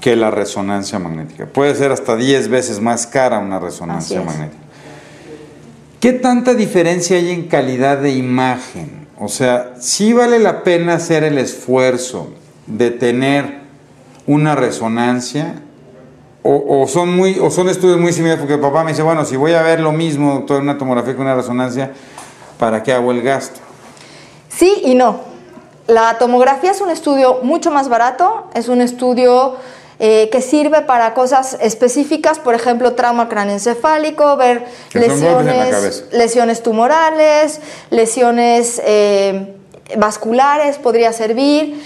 que 0.00 0.14
la 0.14 0.30
resonancia 0.30 1.00
magnética. 1.00 1.46
Puede 1.46 1.74
ser 1.74 1.90
hasta 1.90 2.14
10 2.14 2.46
veces 2.48 2.78
más 2.80 3.08
cara 3.08 3.40
una 3.40 3.58
resonancia 3.58 4.22
magnética. 4.22 4.62
¿Qué 5.98 6.12
tanta 6.12 6.54
diferencia 6.54 7.16
hay 7.16 7.32
en 7.32 7.48
calidad 7.48 7.98
de 7.98 8.12
imagen? 8.12 8.97
O 9.20 9.28
sea, 9.28 9.74
¿sí 9.80 10.12
vale 10.12 10.38
la 10.38 10.62
pena 10.62 10.94
hacer 10.94 11.24
el 11.24 11.38
esfuerzo 11.38 12.28
de 12.66 12.90
tener 12.90 13.60
una 14.26 14.54
resonancia? 14.54 15.62
O, 16.50 16.86
son 16.88 17.14
muy, 17.14 17.38
o 17.38 17.50
son 17.50 17.68
estudios 17.68 17.98
muy 17.98 18.10
similares, 18.10 18.40
porque 18.40 18.56
papá 18.56 18.82
me 18.82 18.92
dice, 18.92 19.02
bueno, 19.02 19.26
si 19.26 19.36
voy 19.36 19.52
a 19.52 19.60
ver 19.60 19.80
lo 19.80 19.92
mismo, 19.92 20.32
doctor, 20.32 20.62
una 20.62 20.78
tomografía 20.78 21.14
que 21.14 21.20
una 21.20 21.34
resonancia, 21.34 21.92
¿para 22.58 22.82
qué 22.82 22.94
hago 22.94 23.10
el 23.10 23.20
gasto? 23.20 23.60
Sí 24.48 24.80
y 24.82 24.94
no. 24.94 25.20
La 25.88 26.16
tomografía 26.16 26.70
es 26.70 26.80
un 26.80 26.88
estudio 26.88 27.40
mucho 27.42 27.70
más 27.70 27.90
barato, 27.90 28.46
es 28.54 28.68
un 28.68 28.80
estudio 28.80 29.56
eh, 30.00 30.28
que 30.30 30.40
sirve 30.40 30.82
para 30.82 31.12
cosas 31.12 31.56
específicas, 31.60 32.38
por 32.38 32.54
ejemplo, 32.54 32.94
trauma 32.94 33.28
craneoencefálico, 33.28 34.36
ver 34.36 34.64
lesiones, 34.92 36.04
lesiones 36.12 36.62
tumorales, 36.62 37.60
lesiones 37.90 38.80
eh, 38.84 39.54
vasculares, 39.96 40.78
podría 40.78 41.12
servir. 41.12 41.82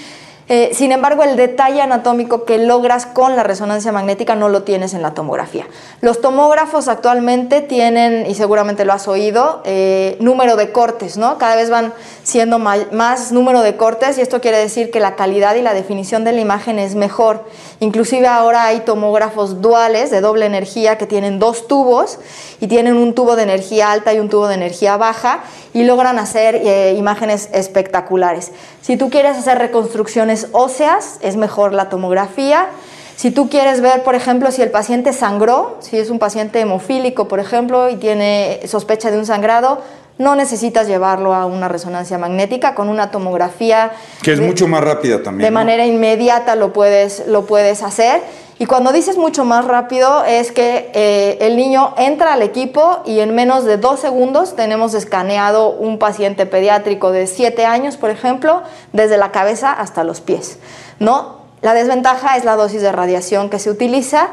Eh, 0.49 0.71
sin 0.75 0.93
embargo, 0.93 1.23
el 1.23 1.37
detalle 1.37 1.81
anatómico 1.81 2.45
que 2.45 2.59
logras 2.59 3.07
con 3.07 3.37
la 3.37 3.43
resonancia 3.43 3.93
magnética 3.93 4.35
no 4.35 4.49
lo 4.49 4.65
tienes 4.65 4.93
en 4.93 5.03
la 5.03 5.15
tomografía. 5.15 5.67
Los 6.01 6.21
tomógrafos 6.21 6.89
actualmente 6.89 7.61
tienen, 7.61 8.27
y 8.27 8.35
seguramente 8.35 8.85
lo 8.85 8.93
has 8.93 9.07
oído, 9.09 9.63
eh, 9.65 10.17
número 10.21 10.57
de 10.57 10.73
cortes, 10.73 11.17
¿no? 11.17 11.39
Cada 11.39 11.55
vez 11.55 11.71
van 11.71 11.93
siendo 12.25 12.59
más 12.59 13.33
número 13.33 13.63
de 13.63 13.77
cortes 13.77 14.19
y 14.19 14.21
esto 14.21 14.41
quiere 14.41 14.59
decir 14.59 14.91
que 14.91 15.01
la 15.01 15.15
calidad 15.15 15.55
y 15.55 15.63
la 15.63 15.75
definición 15.75 16.25
de 16.25 16.33
la 16.33 16.41
imagen 16.41 16.79
es 16.79 16.95
mejor. 16.95 17.45
Inclusive 17.81 18.27
ahora 18.27 18.65
hay 18.65 18.81
tomógrafos 18.81 19.61
duales 19.61 20.11
de 20.11 20.21
doble 20.21 20.47
energía 20.47 20.99
que 20.99 21.07
tienen 21.07 21.39
dos 21.39 21.69
tubos 21.69 22.19
y 22.61 22.67
tienen 22.67 22.97
un 22.97 23.15
tubo 23.15 23.37
de 23.37 23.45
energía 23.45 23.93
alta 23.93 24.13
y 24.13 24.19
un 24.19 24.29
tubo 24.29 24.49
de 24.49 24.55
energía 24.55 24.97
baja 24.97 25.41
y 25.75 25.85
logran 25.85 26.19
hacer 26.19 26.57
eh, 26.57 26.95
imágenes 26.97 27.49
espectaculares. 27.53 28.53
Si 28.83 28.97
tú 28.97 29.11
quieres 29.11 29.37
hacer 29.37 29.59
reconstrucciones 29.59 30.32
óseas, 30.53 31.19
es 31.21 31.37
mejor 31.37 31.73
la 31.73 31.89
tomografía. 31.89 32.69
Si 33.17 33.31
tú 33.31 33.49
quieres 33.49 33.81
ver, 33.81 34.03
por 34.03 34.15
ejemplo, 34.15 34.51
si 34.51 34.63
el 34.63 34.71
paciente 34.71 35.13
sangró, 35.13 35.77
si 35.81 35.99
es 35.99 36.11
un 36.11 36.19
paciente 36.19 36.61
hemofílico, 36.61 37.29
por 37.29 37.39
ejemplo, 37.39 37.89
y 37.89 37.97
tiene 37.97 38.61
sospecha 38.67 39.11
de 39.11 39.19
un 39.19 39.27
sangrado, 39.27 39.83
no 40.23 40.37
necesitas 40.37 40.87
llevarlo 40.87 41.35
a 41.35 41.47
una 41.47 41.69
resonancia 41.69 42.17
magnética 42.17 42.75
con 42.75 42.89
una 42.89 43.11
tomografía. 43.11 43.91
Que 44.23 44.33
es 44.33 44.41
mucho 44.41 44.69
más 44.69 44.83
rápida 44.83 45.23
también. 45.23 45.47
De 45.47 45.51
manera 45.51 45.85
inmediata 45.85 46.55
lo 46.55 46.73
puedes, 46.73 47.27
lo 47.27 47.45
puedes 47.45 47.83
hacer. 47.83 48.23
Y 48.59 48.67
cuando 48.67 48.93
dices 48.93 49.17
mucho 49.17 49.45
más 49.45 49.65
rápido 49.65 50.25
es 50.25 50.53
que 50.53 50.93
eh, 50.95 51.39
el 51.41 51.57
niño 51.57 51.95
entra 51.99 52.35
al 52.35 52.43
equipo 52.43 53.03
y 53.05 53.19
en 53.19 53.35
menos 53.35 53.65
de 53.65 53.77
dos 53.77 53.99
segundos 53.99 54.55
tenemos 54.55 54.95
escaneado 54.95 55.71
un 55.71 55.99
paciente 55.99 56.47
pediátrico 56.47 57.11
de 57.11 57.27
7 57.27 57.67
años, 57.67 57.97
por 57.97 58.11
ejemplo, 58.11 58.63
desde 58.93 59.17
la 59.17 59.33
cabeza 59.33 59.73
hasta 59.73 60.05
los 60.05 60.21
pies. 60.21 60.59
¿no? 61.01 61.39
La 61.61 61.75
desventaja 61.75 62.37
es 62.37 62.45
la 62.45 62.55
dosis 62.55 62.83
de 62.83 62.93
radiación 62.93 63.51
que 63.51 63.59
se 63.59 63.71
utiliza 63.71 64.29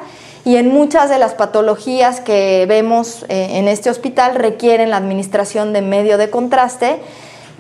y 0.46 0.56
en 0.56 0.70
muchas 0.70 1.10
de 1.10 1.18
las 1.18 1.34
patologías 1.34 2.22
que 2.22 2.66
vemos 2.68 3.26
eh, 3.30 3.58
en 3.58 3.68
este 3.68 3.90
hospital 3.90 4.36
requieren 4.36 4.90
la 4.90 4.98
administración 4.98 5.74
de 5.74 5.82
medio 5.82 6.18
de 6.18 6.30
contraste 6.30 7.00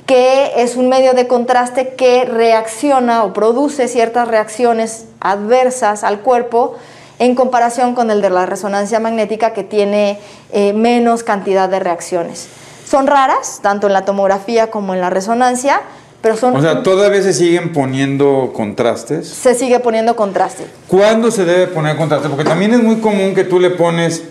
que 0.09 0.53
es 0.63 0.75
un 0.75 0.89
medio 0.89 1.13
de 1.13 1.27
contraste 1.27 1.93
que 1.93 2.25
reacciona 2.25 3.24
o 3.24 3.31
produce 3.31 3.88
ciertas 3.88 4.27
reacciones 4.27 5.05
adversas 5.19 6.03
al 6.03 6.21
cuerpo 6.21 6.77
en 7.19 7.36
comparación 7.36 7.93
con 7.93 8.09
el 8.09 8.19
de 8.21 8.31
la 8.31 8.48
resonancia 8.48 9.00
magnética 9.00 9.53
que 9.53 9.63
tiene 9.63 10.19
eh, 10.51 10.74
menos 10.74 11.21
cantidad 11.21 11.69
de 11.69 11.79
reacciones. 11.79 12.48
Son 12.88 13.05
raras, 13.05 13.59
tanto 13.62 13.86
en 13.86 13.93
la 13.93 14.03
tomografía 14.03 14.71
como 14.71 14.95
en 14.95 15.01
la 15.01 15.12
resonancia, 15.12 15.81
pero 16.21 16.35
son... 16.35 16.55
O 16.55 16.61
sea, 16.61 16.83
todavía 16.83 17.21
se 17.21 17.33
siguen 17.33 17.71
poniendo 17.73 18.51
contrastes. 18.53 19.27
Se 19.27 19.55
sigue 19.55 19.79
poniendo 19.79 20.15
contraste. 20.15 20.65
¿Cuándo 20.88 21.31
se 21.31 21.45
debe 21.45 21.67
poner 21.67 21.97
contraste? 21.97 22.29
Porque 22.29 22.43
también 22.43 22.73
es 22.73 22.83
muy 22.83 22.97
común 22.97 23.33
que 23.33 23.43
tú 23.43 23.59
le 23.59 23.71
pones 23.71 24.23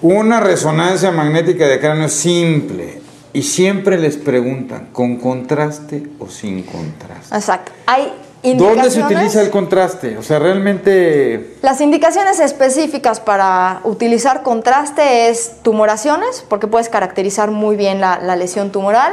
una 0.00 0.40
resonancia 0.40 1.10
magnética 1.10 1.66
de 1.66 1.80
cráneo 1.80 2.08
simple 2.08 3.00
y 3.32 3.42
siempre 3.42 3.98
les 3.98 4.16
preguntan, 4.16 4.88
¿con 4.92 5.16
contraste 5.16 6.02
o 6.18 6.28
sin 6.28 6.62
contraste? 6.64 7.34
Exacto. 7.34 7.72
Hay 7.86 8.12
¿Dónde 8.42 8.90
se 8.90 9.02
utiliza 9.02 9.40
el 9.40 9.50
contraste? 9.50 10.18
O 10.18 10.22
sea, 10.22 10.40
realmente... 10.40 11.56
Las 11.62 11.80
indicaciones 11.80 12.40
específicas 12.40 13.20
para 13.20 13.80
utilizar 13.84 14.42
contraste 14.42 15.28
es 15.28 15.62
tumoraciones, 15.62 16.44
porque 16.48 16.66
puedes 16.66 16.88
caracterizar 16.88 17.52
muy 17.52 17.76
bien 17.76 18.00
la, 18.00 18.36
lesión 18.36 18.72
tumoral. 18.72 19.12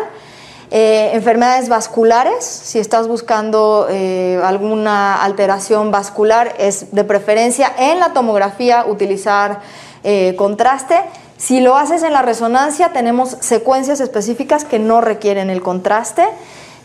Eh, 0.72 1.12
enfermedades 1.14 1.68
vasculares, 1.68 2.46
si 2.46 2.78
estás 2.78 3.08
buscando 3.08 3.88
eh, 3.90 4.40
alguna 4.44 5.24
alteración 5.24 5.90
vascular, 5.90 6.54
es 6.60 6.94
de 6.94 7.04
preferencia 7.04 7.74
en 7.80 8.00
la 8.00 8.14
tomografía 8.14 8.86
utilizar 8.86 9.62
eh, 10.04 10.36
contraste. 10.38 11.02
Si 11.38 11.60
lo 11.60 11.76
haces 11.76 12.04
en 12.04 12.14
la 12.14 12.22
resonancia, 12.22 12.94
tenemos 12.94 13.38
secuencias 13.40 14.00
específicas 14.00 14.64
que 14.64 14.78
no 14.78 15.02
requieren 15.02 15.50
el 15.50 15.64
contraste. 15.64 16.24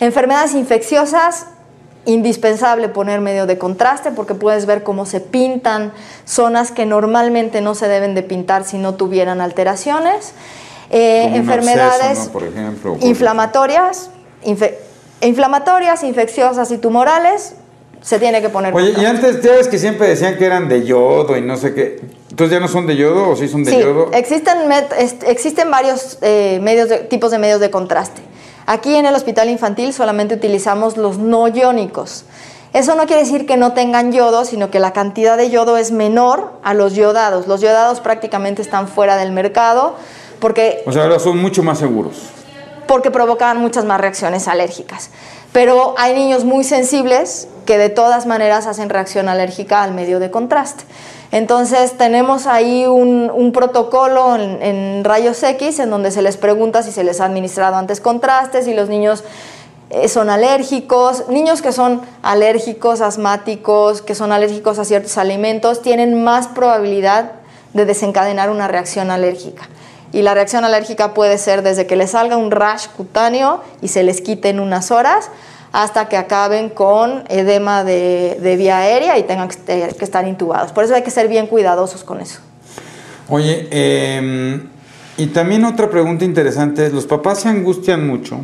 Enfermedades 0.01 0.55
infecciosas, 0.55 1.47
indispensable 2.07 2.89
poner 2.89 3.21
medio 3.21 3.45
de 3.45 3.59
contraste 3.59 4.13
porque 4.13 4.35
puedes 4.35 4.65
ver 4.65 4.83
cómo 4.83 5.05
se 5.05 5.21
pintan 5.21 5.93
zonas 6.25 6.71
que 6.71 6.87
normalmente 6.87 7.61
no 7.61 7.75
se 7.75 7.89
deben 7.89 8.15
de 8.15 8.23
pintar 8.23 8.65
si 8.65 8.79
no 8.79 8.95
tuvieran 8.95 9.43
alteraciones. 9.43 10.33
Eh, 10.97 11.35
enfermedades 11.35 12.29
Por 12.29 12.45
ejemplo, 12.45 12.97
inflamatorias, 13.01 14.11
inflamatorias, 15.21 16.05
infecciosas 16.05 16.71
y 16.71 16.79
tumorales, 16.79 17.57
se 18.01 18.21
tiene 18.21 18.41
que 18.41 18.49
poner. 18.49 18.73
Oye, 18.73 18.95
y 18.97 19.05
antes, 19.05 19.43
ya 19.43 19.53
ves 19.57 19.67
que 19.67 19.81
siempre 19.81 20.07
decían 20.07 20.37
que 20.39 20.47
eran 20.47 20.69
de 20.69 20.85
yodo 20.85 21.37
y 21.37 21.41
no 21.41 21.57
sé 21.57 21.75
qué. 21.75 21.99
Entonces 22.31 22.53
ya 22.53 22.61
no 22.61 22.69
son 22.69 22.87
de 22.87 22.95
yodo 22.95 23.31
o 23.31 23.35
sí 23.35 23.49
son 23.49 23.65
de 23.65 23.73
sí, 23.73 23.81
yodo. 23.81 24.13
Existen, 24.13 24.59
existen 25.27 25.69
varios 25.69 26.19
eh, 26.23 26.61
medios 26.63 26.89
de, 26.89 26.99
tipos 26.99 27.33
de 27.33 27.39
medios 27.39 27.59
de 27.59 27.73
contraste. 27.73 28.23
Aquí 28.67 28.95
en 28.95 29.05
el 29.05 29.17
hospital 29.17 29.49
infantil 29.49 29.93
solamente 29.93 30.37
utilizamos 30.37 30.97
los 30.97 31.19
no 31.19 31.49
iónicos. 31.49 32.25
Eso 32.73 32.95
no 32.95 33.07
quiere 33.07 33.23
decir 33.23 33.47
que 33.47 33.57
no 33.57 33.73
tengan 33.73 34.13
yodo, 34.13 34.45
sino 34.45 34.71
que 34.71 34.79
la 34.79 34.93
cantidad 34.93 35.37
de 35.37 35.51
yodo 35.51 35.77
es 35.77 35.91
menor 35.91 36.53
a 36.63 36.73
los 36.73 36.95
yodados. 36.95 37.49
Los 37.49 37.61
yodados 37.61 37.99
prácticamente 37.99 38.63
están 38.63 38.87
fuera 38.87 39.17
del 39.17 39.33
mercado 39.33 39.97
porque... 40.45 40.83
O 40.85 40.93
sea, 40.93 41.05
ahora 41.05 41.19
son 41.19 41.39
mucho 41.39 41.63
más 41.63 41.79
seguros. 41.79 42.17
Porque 42.87 43.11
provocan 43.11 43.57
muchas 43.57 43.87
más 43.87 43.99
reacciones 43.99 44.47
alérgicas. 44.47 45.09
Pero 45.55 45.95
hay 45.97 46.13
niños 46.13 46.45
muy 46.45 46.65
sensibles 46.65 47.49
que 47.65 47.79
de 47.79 47.89
todas 47.89 48.27
maneras 48.27 48.67
hacen 48.67 48.91
reacción 48.91 49.31
alérgica 49.31 49.83
al 49.83 49.95
medio 49.95 50.21
de 50.21 50.31
contraste. 50.31 50.85
Entonces 51.33 51.97
tenemos 51.97 52.47
ahí 52.47 52.85
un, 52.87 53.53
protocolo 53.55 54.37
en, 54.37 55.03
rayos 55.03 55.43
X 55.43 55.79
en 55.79 55.89
donde 55.89 56.11
se 56.11 56.21
les 56.21 56.37
pregunta 56.37 56.83
si 56.83 56.93
se 56.93 57.05
les 57.05 57.23
ha 57.23 57.25
administrado 57.25 57.77
antes 57.77 58.03
contrastes, 58.03 58.67
si 58.67 58.75
los 58.75 58.91
niños 58.91 59.25
eh, 59.89 60.09
son 60.09 60.29
alérgicos, 60.29 61.27
niños 61.31 61.63
que 61.63 61.73
son 61.73 62.03
alérgicos, 62.23 63.01
asmáticos, 63.01 64.03
que 64.03 64.15
son 64.15 64.31
alérgicos 64.31 64.79
a 64.79 64.85
ciertos 64.85 65.17
alimentos, 65.17 65.81
tienen 65.81 66.23
más 66.23 66.49
probabilidad 66.49 67.33
de 67.73 67.87
desencadenar 67.87 68.51
una 68.51 68.69
reacción 68.69 69.11
alérgica. 69.11 69.71
Y 70.15 70.23
la 70.23 70.33
reacción 70.33 70.65
alérgica 70.65 71.13
puede 71.13 71.39
ser 71.39 71.63
desde 71.63 71.89
que 71.89 71.97
les 71.97 72.13
salga 72.13 72.37
un 72.37 72.53
rash 72.53 72.87
cutáneo 72.87 73.61
y 73.83 73.89
se 73.89 74.05
les 74.05 74.21
quite 74.21 74.49
en 74.49 74.61
unas 74.61 74.93
horas, 74.93 75.29
hasta 75.73 76.09
que 76.09 76.17
acaben 76.17 76.69
con 76.69 77.25
edema 77.29 77.83
de, 77.83 78.55
vía 78.57 78.79
aérea 78.79 79.19
y 79.19 79.25
tengan 79.25 79.49
que, 79.49 79.93
estar 80.01 80.25
intubados. 80.29 80.71
Por 80.71 80.85
eso 80.85 80.95
hay 80.95 81.03
que 81.03 81.11
ser 81.11 81.27
bien 81.27 81.49
cuidadosos 81.49 82.05
con 82.05 82.21
eso. 82.21 82.39
Oye, 83.29 83.67
em, 83.73 84.69
y 85.17 85.27
también 85.27 85.65
otra 85.65 85.91
pregunta 85.91 86.25
interesante 86.25 86.87
es, 86.87 86.93
los 86.93 87.07
papás 87.07 87.41
se 87.41 87.49
angustian 87.49 88.07
mucho 88.07 88.39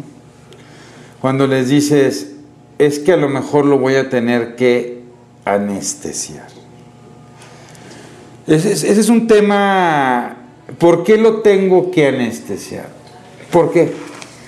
cuando 1.21 1.47
les 1.47 1.69
dices, 1.69 2.33
es 2.79 2.99
que 2.99 3.13
a 3.13 3.17
lo 3.17 3.29
mejor 3.29 3.65
lo 3.65 3.79
voy 3.79 3.95
a 3.95 4.11
tener 4.11 4.57
que 4.57 5.05
anestesiar. 5.45 6.49
Ese 8.49 8.91
es 8.91 9.09
un 9.09 9.29
tema 9.29 10.37
¿Por 10.79 11.05
qué 11.05 11.17
lo 11.17 11.41
tengo 11.41 11.91
que 11.91 12.09
anestesiar? 12.09 12.87
¿Por 13.51 13.73
qué, 13.73 13.93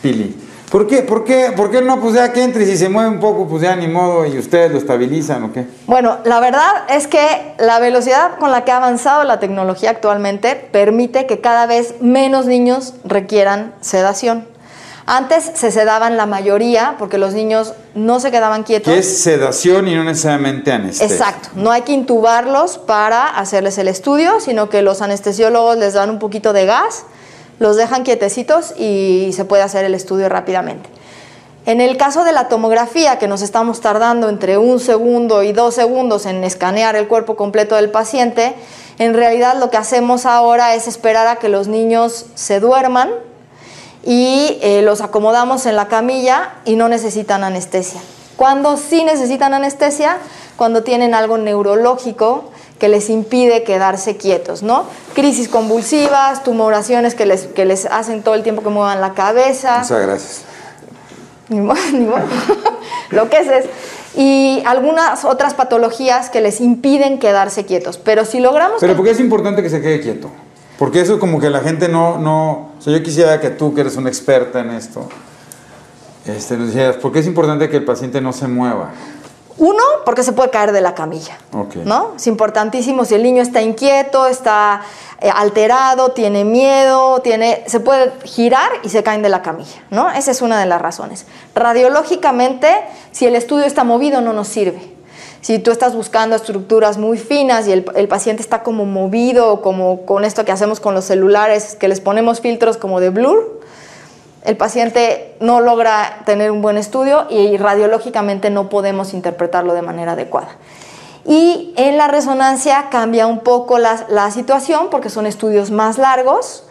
Pili? 0.02 0.36
¿Por 0.72 0.86
qué? 0.86 1.02
¿Por 1.02 1.22
qué? 1.24 1.52
¿Por 1.54 1.70
qué 1.70 1.82
no? 1.82 2.00
Pues 2.00 2.14
ya 2.14 2.32
que 2.32 2.42
entre 2.42 2.64
si 2.64 2.78
se 2.78 2.88
mueve 2.88 3.10
un 3.10 3.20
poco, 3.20 3.46
pues 3.46 3.62
ya 3.62 3.76
ni 3.76 3.88
modo 3.88 4.24
y 4.24 4.38
ustedes 4.38 4.72
lo 4.72 4.78
estabilizan 4.78 5.42
o 5.42 5.52
qué. 5.52 5.66
Bueno, 5.86 6.16
la 6.24 6.40
verdad 6.40 6.84
es 6.88 7.06
que 7.06 7.54
la 7.58 7.78
velocidad 7.78 8.38
con 8.38 8.50
la 8.50 8.64
que 8.64 8.72
ha 8.72 8.78
avanzado 8.78 9.24
la 9.24 9.38
tecnología 9.38 9.90
actualmente 9.90 10.56
permite 10.56 11.26
que 11.26 11.42
cada 11.42 11.66
vez 11.66 11.96
menos 12.00 12.46
niños 12.46 12.94
requieran 13.04 13.74
sedación. 13.82 14.46
Antes 15.06 15.50
se 15.54 15.72
sedaban 15.72 16.16
la 16.16 16.26
mayoría 16.26 16.94
porque 16.98 17.18
los 17.18 17.34
niños 17.34 17.74
no 17.94 18.20
se 18.20 18.30
quedaban 18.30 18.62
quietos. 18.62 18.92
Que 18.92 19.00
es 19.00 19.22
sedación 19.22 19.88
y 19.88 19.94
no 19.94 20.04
necesariamente 20.04 20.70
anestesia. 20.70 21.06
Exacto. 21.06 21.48
No 21.54 21.72
hay 21.72 21.82
que 21.82 21.92
intubarlos 21.92 22.78
para 22.78 23.28
hacerles 23.28 23.78
el 23.78 23.88
estudio, 23.88 24.38
sino 24.40 24.68
que 24.68 24.82
los 24.82 25.02
anestesiólogos 25.02 25.76
les 25.76 25.94
dan 25.94 26.08
un 26.08 26.18
poquito 26.20 26.52
de 26.52 26.66
gas, 26.66 27.04
los 27.58 27.76
dejan 27.76 28.04
quietecitos 28.04 28.74
y 28.78 29.30
se 29.34 29.44
puede 29.44 29.64
hacer 29.64 29.84
el 29.84 29.94
estudio 29.94 30.28
rápidamente. 30.28 30.88
En 31.64 31.80
el 31.80 31.96
caso 31.96 32.24
de 32.24 32.32
la 32.32 32.48
tomografía, 32.48 33.18
que 33.18 33.28
nos 33.28 33.40
estamos 33.40 33.80
tardando 33.80 34.28
entre 34.28 34.58
un 34.58 34.80
segundo 34.80 35.42
y 35.44 35.52
dos 35.52 35.74
segundos 35.74 36.26
en 36.26 36.42
escanear 36.42 36.96
el 36.96 37.06
cuerpo 37.06 37.36
completo 37.36 37.76
del 37.76 37.90
paciente, 37.90 38.54
en 38.98 39.14
realidad 39.14 39.56
lo 39.58 39.70
que 39.70 39.76
hacemos 39.76 40.26
ahora 40.26 40.74
es 40.74 40.88
esperar 40.88 41.26
a 41.28 41.36
que 41.36 41.48
los 41.48 41.68
niños 41.68 42.26
se 42.34 42.58
duerman 42.58 43.10
y 44.04 44.58
eh, 44.62 44.82
los 44.82 45.00
acomodamos 45.00 45.66
en 45.66 45.76
la 45.76 45.88
camilla 45.88 46.54
y 46.64 46.76
no 46.76 46.88
necesitan 46.88 47.44
anestesia. 47.44 48.00
Cuando 48.36 48.76
sí 48.76 49.04
necesitan 49.04 49.54
anestesia, 49.54 50.18
cuando 50.56 50.82
tienen 50.82 51.14
algo 51.14 51.38
neurológico 51.38 52.50
que 52.78 52.88
les 52.88 53.10
impide 53.10 53.62
quedarse 53.62 54.16
quietos, 54.16 54.62
¿no? 54.62 54.86
Crisis 55.14 55.48
convulsivas, 55.48 56.42
tumoraciones 56.42 57.14
que 57.14 57.26
les, 57.26 57.46
que 57.46 57.64
les 57.64 57.86
hacen 57.86 58.22
todo 58.22 58.34
el 58.34 58.42
tiempo 58.42 58.62
que 58.62 58.70
muevan 58.70 59.00
la 59.00 59.14
cabeza. 59.14 59.78
Muchas 59.78 60.02
gracias. 60.02 60.42
Ni 61.48 61.60
modo, 61.60 61.78
ni 61.92 62.00
modo. 62.00 62.22
Lo 63.10 63.30
que 63.30 63.38
es 63.38 63.48
es 63.48 63.64
y 64.14 64.62
algunas 64.66 65.24
otras 65.24 65.54
patologías 65.54 66.28
que 66.28 66.40
les 66.40 66.60
impiden 66.60 67.18
quedarse 67.18 67.64
quietos. 67.64 67.98
Pero 67.98 68.24
si 68.24 68.40
logramos... 68.40 68.78
Pero 68.80 68.94
¿por 68.94 69.04
qué 69.04 69.12
es 69.12 69.20
importante 69.20 69.62
que 69.62 69.70
se 69.70 69.80
quede 69.80 70.00
quieto? 70.00 70.30
Porque 70.78 71.00
eso 71.00 71.18
como 71.18 71.40
que 71.40 71.50
la 71.50 71.60
gente 71.60 71.88
no, 71.88 72.18
no... 72.18 72.71
O 72.82 72.84
sea, 72.84 72.92
yo 72.98 73.00
quisiera 73.04 73.40
que 73.40 73.50
tú, 73.50 73.72
que 73.72 73.82
eres 73.82 73.96
una 73.96 74.08
experta 74.08 74.58
en 74.58 74.70
esto, 74.70 75.08
este, 76.26 76.56
nos 76.56 76.66
dijeras, 76.66 76.96
¿por 76.96 77.12
qué 77.12 77.20
es 77.20 77.28
importante 77.28 77.70
que 77.70 77.76
el 77.76 77.84
paciente 77.84 78.20
no 78.20 78.32
se 78.32 78.48
mueva? 78.48 78.90
Uno, 79.56 79.84
porque 80.04 80.24
se 80.24 80.32
puede 80.32 80.50
caer 80.50 80.72
de 80.72 80.80
la 80.80 80.92
camilla. 80.92 81.38
Ok. 81.52 81.76
¿no? 81.76 82.14
Es 82.16 82.26
importantísimo 82.26 83.04
si 83.04 83.14
el 83.14 83.22
niño 83.22 83.40
está 83.40 83.62
inquieto, 83.62 84.26
está 84.26 84.82
eh, 85.20 85.30
alterado, 85.32 86.10
tiene 86.10 86.44
miedo, 86.44 87.20
tiene, 87.20 87.62
se 87.68 87.78
puede 87.78 88.14
girar 88.24 88.72
y 88.82 88.88
se 88.88 89.04
caen 89.04 89.22
de 89.22 89.28
la 89.28 89.42
camilla. 89.42 89.80
¿no? 89.90 90.10
Esa 90.10 90.32
es 90.32 90.42
una 90.42 90.58
de 90.58 90.66
las 90.66 90.82
razones. 90.82 91.26
Radiológicamente, 91.54 92.68
si 93.12 93.26
el 93.26 93.36
estudio 93.36 93.64
está 93.64 93.84
movido, 93.84 94.20
no 94.20 94.32
nos 94.32 94.48
sirve. 94.48 94.96
Si 95.42 95.58
tú 95.58 95.70
estás 95.70 95.94
buscando 95.94 96.34
estructuras 96.34 96.96
muy 96.96 97.18
finas 97.18 97.68
y 97.68 97.72
el, 97.72 97.84
el 97.94 98.08
paciente 98.08 98.42
está 98.42 98.62
como 98.62 98.86
movido, 98.86 99.60
como 99.60 100.06
con 100.06 100.24
esto 100.24 100.44
que 100.44 100.52
hacemos 100.52 100.80
con 100.80 100.94
los 100.94 101.04
celulares, 101.04 101.74
que 101.74 101.88
les 101.88 102.00
ponemos 102.00 102.40
filtros 102.40 102.78
como 102.78 103.00
de 103.00 103.10
blur, 103.10 103.60
el 104.44 104.56
paciente 104.56 105.36
no 105.40 105.60
logra 105.60 106.22
tener 106.26 106.50
un 106.50 106.62
buen 106.62 106.78
estudio 106.78 107.26
y 107.28 107.56
radiológicamente 107.56 108.50
no 108.50 108.68
podemos 108.68 109.14
interpretarlo 109.14 109.74
de 109.74 109.82
manera 109.82 110.12
adecuada. 110.12 110.56
Y 111.24 111.72
en 111.76 111.96
la 111.96 112.08
resonancia 112.08 112.88
cambia 112.90 113.26
un 113.26 113.40
poco 113.40 113.78
la, 113.78 114.06
la 114.08 114.30
situación 114.30 114.88
porque 114.90 115.10
son 115.10 115.26
estudios 115.26 115.70
más 115.70 115.98
largos. 115.98 116.64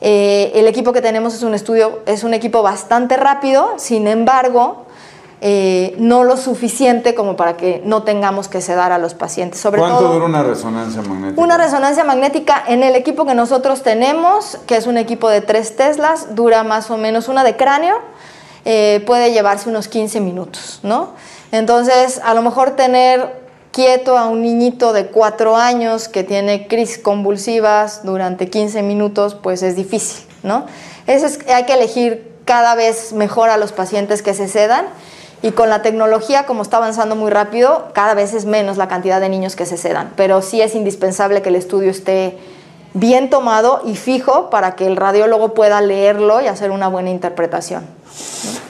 Eh, 0.00 0.50
el 0.56 0.66
equipo 0.66 0.92
que 0.92 1.00
tenemos 1.00 1.34
es 1.34 1.44
un 1.44 1.54
estudio, 1.54 2.00
es 2.06 2.24
un 2.24 2.34
equipo 2.34 2.62
bastante 2.62 3.16
rápido, 3.16 3.74
sin 3.76 4.08
embargo, 4.08 4.86
eh, 5.44 5.96
no 5.98 6.22
lo 6.22 6.36
suficiente 6.36 7.16
como 7.16 7.34
para 7.34 7.56
que 7.56 7.82
no 7.84 8.04
tengamos 8.04 8.46
que 8.46 8.60
sedar 8.60 8.92
a 8.92 8.98
los 8.98 9.14
pacientes. 9.14 9.58
Sobre 9.58 9.80
¿Cuánto 9.80 9.98
todo, 9.98 10.12
dura 10.12 10.26
una 10.26 10.44
resonancia 10.44 11.02
magnética? 11.02 11.42
una 11.42 11.58
resonancia 11.58 12.04
magnética 12.04 12.62
en 12.68 12.84
el 12.84 12.94
equipo 12.94 13.26
que 13.26 13.34
nosotros 13.34 13.82
tenemos, 13.82 14.58
que 14.68 14.76
es 14.76 14.86
un 14.86 14.98
equipo 14.98 15.28
de 15.28 15.40
3 15.40 15.74
Teslas, 15.74 16.36
dura 16.36 16.62
más 16.62 16.92
o 16.92 16.96
menos 16.96 17.26
una 17.26 17.42
de 17.42 17.56
cráneo, 17.56 17.96
eh, 18.64 19.02
puede 19.04 19.32
llevarse 19.32 19.68
unos 19.68 19.88
15 19.88 20.20
minutos, 20.20 20.78
¿no? 20.84 21.08
Entonces, 21.50 22.20
a 22.22 22.34
lo 22.34 22.42
mejor 22.42 22.76
tener 22.76 23.42
quieto 23.72 24.16
a 24.16 24.28
un 24.28 24.42
niñito 24.42 24.92
de 24.92 25.06
4 25.06 25.56
años 25.56 26.06
que 26.06 26.22
tiene 26.22 26.68
crisis 26.68 26.98
convulsivas 26.98 28.04
durante 28.04 28.48
15 28.48 28.82
minutos, 28.84 29.34
pues 29.34 29.64
es 29.64 29.74
difícil, 29.74 30.24
¿no? 30.44 30.66
Eso 31.08 31.26
es, 31.26 31.40
hay 31.48 31.64
que 31.64 31.72
elegir 31.72 32.30
cada 32.44 32.76
vez 32.76 33.12
mejor 33.12 33.50
a 33.50 33.56
los 33.56 33.72
pacientes 33.72 34.22
que 34.22 34.34
se 34.34 34.46
sedan 34.46 34.86
y 35.42 35.50
con 35.52 35.68
la 35.68 35.82
tecnología, 35.82 36.46
como 36.46 36.62
está 36.62 36.76
avanzando 36.76 37.16
muy 37.16 37.30
rápido, 37.30 37.88
cada 37.94 38.14
vez 38.14 38.32
es 38.32 38.44
menos 38.46 38.76
la 38.76 38.86
cantidad 38.88 39.20
de 39.20 39.28
niños 39.28 39.56
que 39.56 39.66
se 39.66 39.76
sedan. 39.76 40.12
Pero 40.16 40.40
sí 40.40 40.60
es 40.60 40.74
indispensable 40.74 41.42
que 41.42 41.48
el 41.48 41.56
estudio 41.56 41.90
esté 41.90 42.38
bien 42.94 43.28
tomado 43.30 43.80
y 43.84 43.96
fijo 43.96 44.50
para 44.50 44.76
que 44.76 44.86
el 44.86 44.96
radiólogo 44.96 45.54
pueda 45.54 45.80
leerlo 45.80 46.40
y 46.40 46.46
hacer 46.46 46.70
una 46.70 46.88
buena 46.88 47.10
interpretación. 47.10 47.84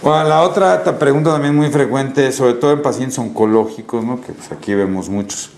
Bueno, 0.03 0.25
la 0.25 0.43
otra 0.43 0.83
ta- 0.83 0.99
pregunta 0.99 1.31
también 1.33 1.55
muy 1.55 1.69
frecuente, 1.71 2.31
sobre 2.33 2.55
todo 2.55 2.73
en 2.73 2.83
pacientes 2.83 3.19
oncológicos, 3.19 4.05
¿no? 4.05 4.21
que 4.21 4.33
pues, 4.33 4.51
aquí 4.53 4.75
vemos 4.75 5.09
muchos. 5.09 5.51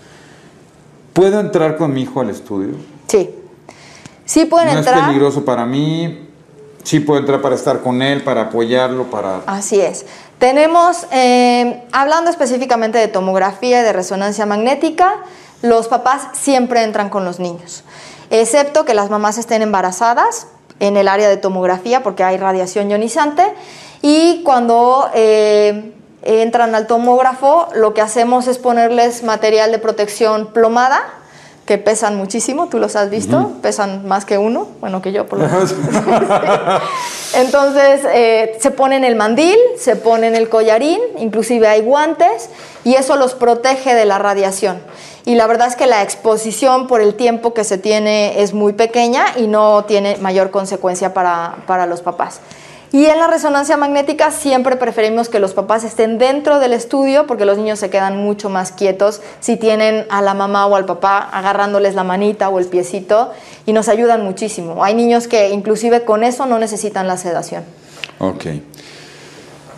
¿Puedo 1.13 1.39
entrar 1.39 1.77
con 1.77 1.93
mi 1.93 2.01
hijo 2.01 2.19
al 2.19 2.29
estudio? 2.29 2.73
Sí. 3.07 3.33
Sí 4.25 4.45
pueden 4.45 4.73
¿No 4.73 4.79
entrar. 4.79 4.97
es 4.97 5.05
peligroso 5.05 5.45
para 5.45 5.65
mí? 5.65 6.24
Sí 6.85 6.99
puedo 6.99 7.19
entrar 7.19 7.41
para 7.41 7.55
estar 7.55 7.81
con 7.81 8.03
él, 8.03 8.23
para 8.23 8.43
apoyarlo, 8.43 9.09
para... 9.09 9.41
Así 9.47 9.81
es. 9.81 10.05
Tenemos, 10.37 11.07
eh, 11.11 11.83
hablando 11.91 12.29
específicamente 12.29 12.99
de 12.99 13.07
tomografía 13.07 13.81
y 13.81 13.83
de 13.83 13.91
resonancia 13.91 14.45
magnética, 14.45 15.15
los 15.63 15.87
papás 15.87 16.27
siempre 16.33 16.83
entran 16.83 17.09
con 17.09 17.25
los 17.25 17.39
niños, 17.39 17.83
excepto 18.29 18.85
que 18.85 18.93
las 18.93 19.09
mamás 19.09 19.39
estén 19.39 19.63
embarazadas 19.63 20.47
en 20.79 20.95
el 20.95 21.07
área 21.07 21.27
de 21.27 21.37
tomografía 21.37 22.03
porque 22.03 22.23
hay 22.23 22.37
radiación 22.37 22.91
ionizante 22.91 23.43
y 24.03 24.43
cuando 24.43 25.09
eh, 25.15 25.93
entran 26.21 26.75
al 26.75 26.85
tomógrafo 26.85 27.67
lo 27.73 27.95
que 27.95 28.01
hacemos 28.01 28.47
es 28.47 28.59
ponerles 28.59 29.23
material 29.23 29.71
de 29.71 29.79
protección 29.79 30.47
plomada 30.53 31.01
que 31.65 31.79
pesan 31.79 32.15
muchísimo, 32.15 32.67
tú 32.67 32.77
los 32.77 32.95
has 32.95 33.09
visto, 33.09 33.53
pesan 33.63 34.07
más 34.07 34.23
que 34.23 34.37
uno, 34.37 34.67
bueno 34.81 35.01
que 35.01 35.11
yo 35.11 35.25
por 35.25 35.39
lo 35.39 35.47
menos. 35.47 35.73
Entonces 37.33 38.01
eh, 38.13 38.57
se 38.59 38.69
ponen 38.69 39.03
el 39.03 39.15
mandil, 39.15 39.57
se 39.77 39.95
ponen 39.95 40.35
el 40.35 40.47
collarín, 40.47 40.99
inclusive 41.17 41.67
hay 41.67 41.81
guantes 41.81 42.49
y 42.83 42.93
eso 42.93 43.15
los 43.15 43.33
protege 43.33 43.95
de 43.95 44.05
la 44.05 44.19
radiación. 44.19 44.79
Y 45.25 45.33
la 45.33 45.47
verdad 45.47 45.67
es 45.67 45.75
que 45.75 45.87
la 45.87 46.03
exposición 46.03 46.87
por 46.87 47.01
el 47.01 47.15
tiempo 47.15 47.55
que 47.55 47.63
se 47.63 47.79
tiene 47.79 48.43
es 48.43 48.53
muy 48.53 48.73
pequeña 48.73 49.25
y 49.35 49.47
no 49.47 49.85
tiene 49.85 50.17
mayor 50.17 50.51
consecuencia 50.51 51.15
para, 51.15 51.55
para 51.65 51.87
los 51.87 52.01
papás. 52.01 52.41
Y 52.91 53.05
en 53.05 53.19
la 53.19 53.27
resonancia 53.27 53.77
magnética 53.77 54.31
siempre 54.31 54.75
preferimos 54.75 55.29
que 55.29 55.39
los 55.39 55.53
papás 55.53 55.83
estén 55.83 56.17
dentro 56.17 56.59
del 56.59 56.73
estudio 56.73 57.27
porque 57.27 57.45
los 57.45 57.57
niños 57.57 57.79
se 57.79 57.89
quedan 57.89 58.17
mucho 58.17 58.49
más 58.49 58.71
quietos 58.71 59.21
si 59.39 59.57
tienen 59.57 60.05
a 60.09 60.21
la 60.21 60.33
mamá 60.33 60.65
o 60.67 60.75
al 60.75 60.85
papá 60.85 61.17
agarrándoles 61.17 61.95
la 61.95 62.03
manita 62.03 62.49
o 62.49 62.59
el 62.59 62.65
piecito 62.65 63.31
y 63.65 63.73
nos 63.73 63.89
ayudan 63.89 64.23
muchísimo. 64.23 64.83
Hay 64.83 64.95
niños 64.95 65.27
que 65.27 65.49
inclusive 65.49 66.03
con 66.03 66.23
eso 66.23 66.45
no 66.45 66.59
necesitan 66.59 67.07
la 67.07 67.17
sedación. 67.17 67.63
Ok. 68.19 68.45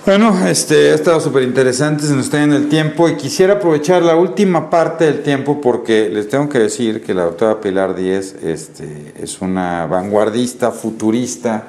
Bueno, 0.06 0.48
este, 0.48 0.92
ha 0.92 0.96
estado 0.96 1.20
súper 1.20 1.44
interesante, 1.44 2.06
se 2.06 2.14
nos 2.14 2.26
está 2.26 2.40
yendo 2.40 2.56
el 2.56 2.70
tiempo 2.70 3.10
y 3.10 3.18
quisiera 3.18 3.56
aprovechar 3.56 4.04
la 4.04 4.16
última 4.16 4.70
parte 4.70 5.04
del 5.04 5.22
tiempo 5.22 5.60
porque 5.60 6.08
les 6.08 6.30
tengo 6.30 6.48
que 6.48 6.60
decir 6.60 7.04
que 7.04 7.14
la 7.14 7.24
doctora 7.24 7.60
Pilar 7.60 7.94
Díez 7.94 8.36
este, 8.42 9.14
es 9.20 9.42
una 9.42 9.86
vanguardista, 9.86 10.72
futurista 10.72 11.66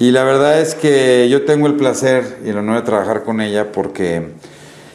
y 0.00 0.12
la 0.12 0.24
verdad 0.24 0.62
es 0.62 0.74
que 0.74 1.28
yo 1.28 1.44
tengo 1.44 1.66
el 1.66 1.74
placer 1.74 2.38
y 2.42 2.48
el 2.48 2.56
honor 2.56 2.76
de 2.76 2.82
trabajar 2.82 3.22
con 3.22 3.42
ella 3.42 3.70
porque 3.70 4.30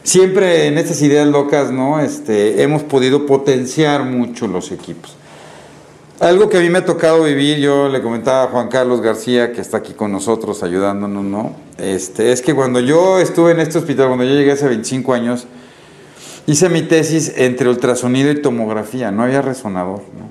siempre 0.02 0.66
en 0.66 0.78
estas 0.78 1.00
ideas 1.00 1.28
locas, 1.28 1.70
¿no? 1.70 2.00
Este, 2.00 2.60
hemos 2.64 2.82
podido 2.82 3.24
potenciar 3.24 4.02
mucho 4.02 4.48
los 4.48 4.72
equipos. 4.72 5.14
Algo 6.18 6.48
que 6.48 6.58
a 6.58 6.60
mí 6.60 6.70
me 6.70 6.78
ha 6.78 6.84
tocado 6.84 7.22
vivir, 7.22 7.58
yo 7.58 7.88
le 7.88 8.02
comentaba 8.02 8.44
a 8.44 8.46
Juan 8.48 8.66
Carlos 8.66 9.00
García, 9.00 9.52
que 9.52 9.60
está 9.60 9.76
aquí 9.76 9.92
con 9.92 10.10
nosotros 10.10 10.64
ayudándonos, 10.64 11.22
¿no? 11.22 11.54
Este, 11.78 12.32
es 12.32 12.42
que 12.42 12.52
cuando 12.52 12.80
yo 12.80 13.20
estuve 13.20 13.52
en 13.52 13.60
este 13.60 13.78
hospital, 13.78 14.08
cuando 14.08 14.24
yo 14.24 14.34
llegué 14.34 14.50
hace 14.50 14.66
25 14.66 15.14
años, 15.14 15.46
hice 16.48 16.68
mi 16.68 16.82
tesis 16.82 17.32
entre 17.36 17.68
ultrasonido 17.68 18.32
y 18.32 18.42
tomografía, 18.42 19.12
no 19.12 19.22
había 19.22 19.40
resonador, 19.40 20.00
¿no? 20.18 20.26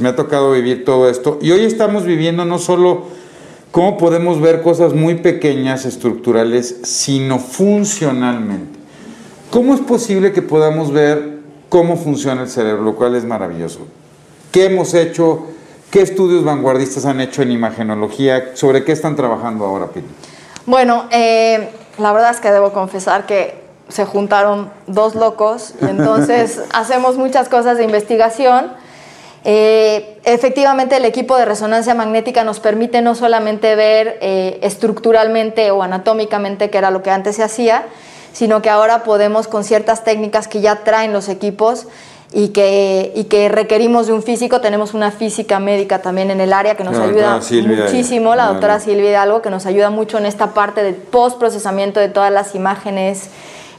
Me 0.00 0.08
ha 0.08 0.16
tocado 0.16 0.52
vivir 0.52 0.86
todo 0.86 1.10
esto. 1.10 1.38
Y 1.42 1.50
hoy 1.50 1.64
estamos 1.64 2.04
viviendo 2.04 2.44
no 2.44 2.58
solo 2.58 3.17
cómo 3.78 3.96
podemos 3.96 4.40
ver 4.40 4.60
cosas 4.60 4.92
muy 4.92 5.14
pequeñas, 5.14 5.84
estructurales, 5.84 6.80
sino 6.82 7.38
funcionalmente. 7.38 8.76
¿Cómo 9.52 9.72
es 9.72 9.78
posible 9.78 10.32
que 10.32 10.42
podamos 10.42 10.92
ver 10.92 11.38
cómo 11.68 11.96
funciona 11.96 12.42
el 12.42 12.48
cerebro, 12.48 12.82
lo 12.82 12.96
cual 12.96 13.14
es 13.14 13.24
maravilloso? 13.24 13.86
¿Qué 14.50 14.64
hemos 14.64 14.94
hecho? 14.94 15.46
¿Qué 15.92 16.02
estudios 16.02 16.42
vanguardistas 16.42 17.06
han 17.06 17.20
hecho 17.20 17.40
en 17.42 17.52
imagenología? 17.52 18.50
¿Sobre 18.54 18.82
qué 18.82 18.90
están 18.90 19.14
trabajando 19.14 19.64
ahora, 19.64 19.86
Pili? 19.86 20.08
Bueno, 20.66 21.04
eh, 21.12 21.68
la 21.98 22.12
verdad 22.12 22.32
es 22.32 22.40
que 22.40 22.50
debo 22.50 22.72
confesar 22.72 23.26
que 23.26 23.62
se 23.88 24.04
juntaron 24.04 24.70
dos 24.88 25.14
locos 25.14 25.74
y 25.80 25.84
entonces 25.84 26.62
hacemos 26.72 27.16
muchas 27.16 27.48
cosas 27.48 27.78
de 27.78 27.84
investigación. 27.84 28.72
Eh, 29.44 30.18
efectivamente, 30.24 30.96
el 30.96 31.04
equipo 31.04 31.36
de 31.36 31.44
resonancia 31.44 31.94
magnética 31.94 32.44
nos 32.44 32.60
permite 32.60 33.02
no 33.02 33.14
solamente 33.14 33.74
ver 33.76 34.18
eh, 34.20 34.58
estructuralmente 34.62 35.70
o 35.70 35.82
anatómicamente, 35.82 36.70
que 36.70 36.78
era 36.78 36.90
lo 36.90 37.02
que 37.02 37.10
antes 37.10 37.36
se 37.36 37.42
hacía, 37.42 37.86
sino 38.32 38.62
que 38.62 38.70
ahora 38.70 39.04
podemos 39.04 39.48
con 39.48 39.64
ciertas 39.64 40.04
técnicas 40.04 40.48
que 40.48 40.60
ya 40.60 40.84
traen 40.84 41.12
los 41.12 41.28
equipos 41.28 41.86
y 42.32 42.48
que, 42.48 43.12
y 43.14 43.24
que 43.24 43.48
requerimos 43.48 44.06
de 44.06 44.12
un 44.12 44.22
físico, 44.22 44.60
tenemos 44.60 44.92
una 44.92 45.10
física 45.10 45.60
médica 45.60 46.02
también 46.02 46.30
en 46.30 46.40
el 46.40 46.52
área 46.52 46.74
que 46.74 46.84
nos 46.84 46.96
La 46.96 47.04
ayuda 47.04 47.40
Silvia, 47.40 47.84
muchísimo, 47.84 48.34
la 48.34 48.48
doctora. 48.48 48.80
Silvia 48.80 49.10
Hidalgo, 49.10 49.40
que 49.40 49.50
nos 49.50 49.64
ayuda 49.64 49.88
mucho 49.88 50.18
en 50.18 50.26
esta 50.26 50.52
parte 50.52 50.82
del 50.82 50.94
postprocesamiento 50.94 52.00
de 52.00 52.08
todas 52.08 52.30
las 52.30 52.54
imágenes 52.54 53.30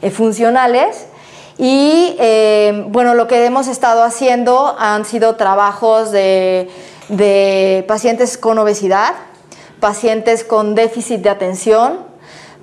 eh, 0.02 0.10
funcionales. 0.10 1.06
Y 1.62 2.15
eh, 2.19 2.86
bueno, 2.88 3.15
lo 3.15 3.28
que 3.28 3.43
hemos 3.45 3.67
estado 3.67 4.04
haciendo 4.04 4.78
han 4.80 5.04
sido 5.04 5.36
trabajos 5.36 6.10
de, 6.10 6.69
pacientes 7.86 8.38
con 8.38 8.58
obesidad, 8.60 9.13
pacientes 9.82 10.45
con 10.45 10.74
déficit 10.74 11.19
de 11.19 11.30
atención, 11.30 12.00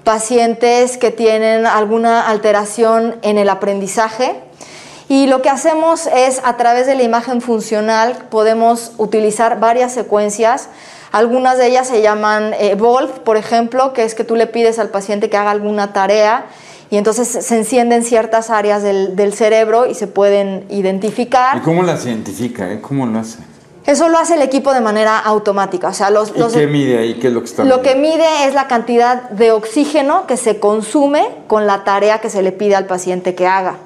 pacientes 0.02 0.96
que 0.96 1.10
tienen 1.10 1.66
alguna 1.66 2.26
alteración 2.26 3.16
en 3.20 3.36
el 3.36 3.50
aprendizaje. 3.50 4.40
Y 5.10 5.26
lo 5.26 5.42
que 5.42 5.50
hacemos 5.50 6.06
es, 6.06 6.40
a 6.42 6.56
través 6.56 6.86
de 6.86 6.94
la 6.94 7.02
imagen 7.02 7.42
funcional, 7.42 8.16
podemos 8.30 8.92
utilizar 8.96 9.60
varias 9.60 9.92
secuencias. 9.92 10.70
Algunas 11.12 11.58
de 11.58 11.66
ellas 11.66 11.86
se 11.86 12.00
llaman 12.00 12.54
eh, 12.58 12.74
por 13.24 13.36
ejemplo, 13.36 13.92
que 13.92 14.04
es 14.04 14.14
que 14.14 14.24
tú 14.24 14.36
le 14.36 14.46
pides 14.46 14.78
al 14.78 14.88
paciente 14.88 15.28
que 15.28 15.36
haga 15.36 15.50
alguna 15.50 15.92
tarea 15.92 16.46
y 16.90 16.96
entonces 16.96 17.28
se 17.28 17.56
encienden 17.56 18.04
ciertas 18.04 18.50
áreas 18.50 18.82
del, 18.82 19.16
del 19.16 19.32
cerebro 19.32 19.86
y 19.86 19.94
se 19.94 20.06
pueden 20.06 20.64
identificar. 20.70 21.56
¿Y 21.56 21.60
cómo 21.60 21.82
las 21.82 22.06
identifica? 22.06 22.72
Eh? 22.72 22.80
¿Cómo 22.80 23.06
lo 23.06 23.18
hace? 23.18 23.38
Eso 23.86 24.08
lo 24.08 24.18
hace 24.18 24.34
el 24.34 24.42
equipo 24.42 24.74
de 24.74 24.80
manera 24.80 25.18
automática. 25.18 25.88
O 25.88 25.94
sea, 25.94 26.10
los, 26.10 26.30
¿Y 26.30 26.58
qué 26.58 26.66
mide 26.66 26.98
ahí? 26.98 27.14
¿Qué 27.14 27.28
es 27.28 27.32
lo 27.32 27.40
que 27.40 27.46
está 27.46 27.64
Lo 27.64 27.82
que 27.82 27.94
mide 27.94 28.46
es 28.46 28.54
la 28.54 28.66
cantidad 28.66 29.30
de 29.30 29.52
oxígeno 29.52 30.26
que 30.26 30.36
se 30.36 30.58
consume 30.58 31.28
con 31.46 31.68
la 31.68 31.84
tarea 31.84 32.20
que 32.20 32.28
se 32.28 32.42
le 32.42 32.50
pide 32.50 32.74
al 32.74 32.86
paciente 32.86 33.36
que 33.36 33.46
haga. 33.46 33.76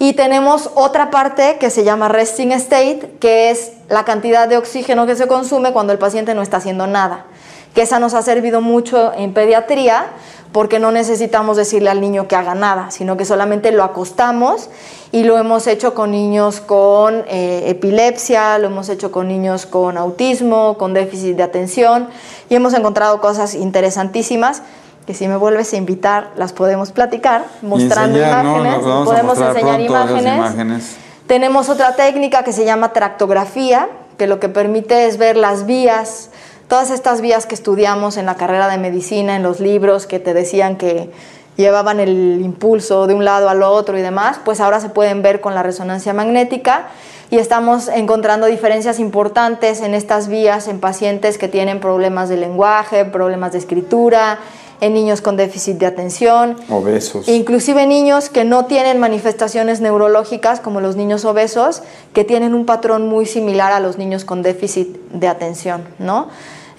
Y 0.00 0.14
tenemos 0.14 0.70
otra 0.74 1.10
parte 1.10 1.58
que 1.60 1.70
se 1.70 1.84
llama 1.84 2.08
resting 2.08 2.50
state, 2.52 3.18
que 3.20 3.50
es 3.50 3.72
la 3.88 4.04
cantidad 4.04 4.48
de 4.48 4.56
oxígeno 4.56 5.06
que 5.06 5.14
se 5.14 5.28
consume 5.28 5.72
cuando 5.72 5.92
el 5.92 5.98
paciente 5.98 6.34
no 6.34 6.42
está 6.42 6.56
haciendo 6.56 6.88
nada. 6.88 7.26
Que 7.74 7.82
esa 7.82 8.00
nos 8.00 8.14
ha 8.14 8.22
servido 8.22 8.60
mucho 8.60 9.12
en 9.12 9.32
pediatría 9.32 10.06
porque 10.52 10.78
no 10.78 10.90
necesitamos 10.90 11.56
decirle 11.56 11.90
al 11.90 12.00
niño 12.00 12.26
que 12.26 12.36
haga 12.36 12.54
nada, 12.54 12.90
sino 12.90 13.16
que 13.16 13.24
solamente 13.24 13.70
lo 13.70 13.84
acostamos 13.84 14.68
y 15.12 15.22
lo 15.22 15.38
hemos 15.38 15.66
hecho 15.66 15.94
con 15.94 16.10
niños 16.10 16.60
con 16.60 17.24
eh, 17.28 17.64
epilepsia, 17.66 18.58
lo 18.58 18.66
hemos 18.66 18.88
hecho 18.88 19.12
con 19.12 19.28
niños 19.28 19.66
con 19.66 19.96
autismo, 19.96 20.76
con 20.76 20.92
déficit 20.92 21.36
de 21.36 21.42
atención 21.42 22.08
y 22.48 22.54
hemos 22.56 22.74
encontrado 22.74 23.20
cosas 23.20 23.54
interesantísimas 23.54 24.62
que 25.06 25.14
si 25.14 25.28
me 25.28 25.36
vuelves 25.36 25.72
a 25.72 25.76
invitar 25.76 26.30
las 26.36 26.52
podemos 26.52 26.92
platicar 26.92 27.44
mostrando 27.62 28.18
imágenes, 28.18 28.78
podemos 28.78 29.38
enseñar 29.40 29.80
imágenes. 29.80 30.36
imágenes. 30.36 30.96
Tenemos 31.26 31.68
otra 31.68 31.94
técnica 31.94 32.42
que 32.42 32.52
se 32.52 32.64
llama 32.64 32.92
tractografía, 32.92 33.88
que 34.18 34.26
lo 34.26 34.40
que 34.40 34.48
permite 34.48 35.06
es 35.06 35.16
ver 35.16 35.36
las 35.36 35.64
vías 35.64 36.30
todas 36.70 36.92
estas 36.92 37.20
vías 37.20 37.46
que 37.46 37.56
estudiamos 37.56 38.16
en 38.16 38.26
la 38.26 38.36
carrera 38.36 38.68
de 38.68 38.78
medicina, 38.78 39.34
en 39.34 39.42
los 39.42 39.58
libros 39.58 40.06
que 40.06 40.20
te 40.20 40.32
decían 40.32 40.76
que 40.76 41.10
llevaban 41.56 41.98
el 41.98 42.40
impulso 42.42 43.08
de 43.08 43.14
un 43.14 43.24
lado 43.24 43.48
al 43.48 43.64
otro 43.64 43.98
y 43.98 44.02
demás, 44.02 44.38
pues 44.44 44.60
ahora 44.60 44.78
se 44.78 44.88
pueden 44.88 45.20
ver 45.20 45.40
con 45.40 45.56
la 45.56 45.64
resonancia 45.64 46.14
magnética 46.14 46.86
y 47.28 47.38
estamos 47.38 47.88
encontrando 47.88 48.46
diferencias 48.46 49.00
importantes 49.00 49.80
en 49.80 49.94
estas 49.94 50.28
vías 50.28 50.68
en 50.68 50.78
pacientes 50.78 51.38
que 51.38 51.48
tienen 51.48 51.80
problemas 51.80 52.28
de 52.28 52.36
lenguaje, 52.36 53.04
problemas 53.04 53.50
de 53.50 53.58
escritura, 53.58 54.38
en 54.80 54.94
niños 54.94 55.20
con 55.20 55.36
déficit 55.36 55.76
de 55.76 55.86
atención, 55.86 56.56
obesos, 56.70 57.28
inclusive 57.28 57.86
niños 57.86 58.30
que 58.30 58.44
no 58.44 58.64
tienen 58.64 58.98
manifestaciones 58.98 59.80
neurológicas 59.80 60.60
como 60.60 60.80
los 60.80 60.96
niños 60.96 61.24
obesos, 61.24 61.82
que 62.14 62.24
tienen 62.24 62.54
un 62.54 62.64
patrón 62.64 63.08
muy 63.08 63.26
similar 63.26 63.72
a 63.72 63.80
los 63.80 63.98
niños 63.98 64.24
con 64.24 64.42
déficit 64.42 64.88
de 65.10 65.28
atención, 65.28 65.84
¿no? 65.98 66.28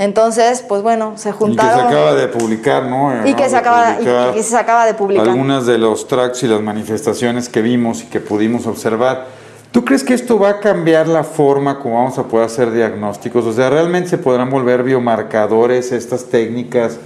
Entonces, 0.02 0.66
pues 0.68 0.82
bueno, 0.82 1.14
se 1.16 1.32
juntaron. 1.32 1.72
Y 1.72 1.84
que 1.84 1.90
se 1.90 1.96
acaba 1.96 2.14
de 2.16 2.28
publicar, 2.28 2.84
¿no? 2.86 3.28
Y 3.28 3.36
que, 3.36 3.48
se 3.48 3.56
acaba, 3.56 3.98
y 4.02 4.34
que 4.34 4.42
se 4.42 4.58
acaba 4.58 4.88
de 4.88 4.96
publicar. 4.96 5.30
Algunas 5.30 5.68
de 5.68 5.78
los 5.78 6.08
tracks 6.08 6.42
y 6.42 6.48
las 6.48 6.60
manifestaciones 6.60 7.48
que 7.48 7.62
vimos 7.62 8.02
y 8.02 8.08
que 8.08 8.20
pudimos 8.20 8.66
observar. 8.66 9.28
¿Tú 9.72 9.86
crees 9.86 10.04
que 10.04 10.16
esto 10.16 10.40
va 10.40 10.50
a 10.50 10.60
cambiar 10.60 11.08
la 11.08 11.24
forma 11.24 11.78
como 11.78 12.00
vamos 12.00 12.18
a 12.18 12.24
poder 12.24 12.48
hacer 12.48 12.72
diagnósticos? 12.72 13.46
O 13.46 13.54
sea, 13.54 13.70
¿realmente 13.70 14.10
se 14.10 14.18
podrán 14.18 14.50
volver 14.50 14.82
biomarcadores 14.82 15.92
estas 15.92 16.26
técnicas? 16.26 16.98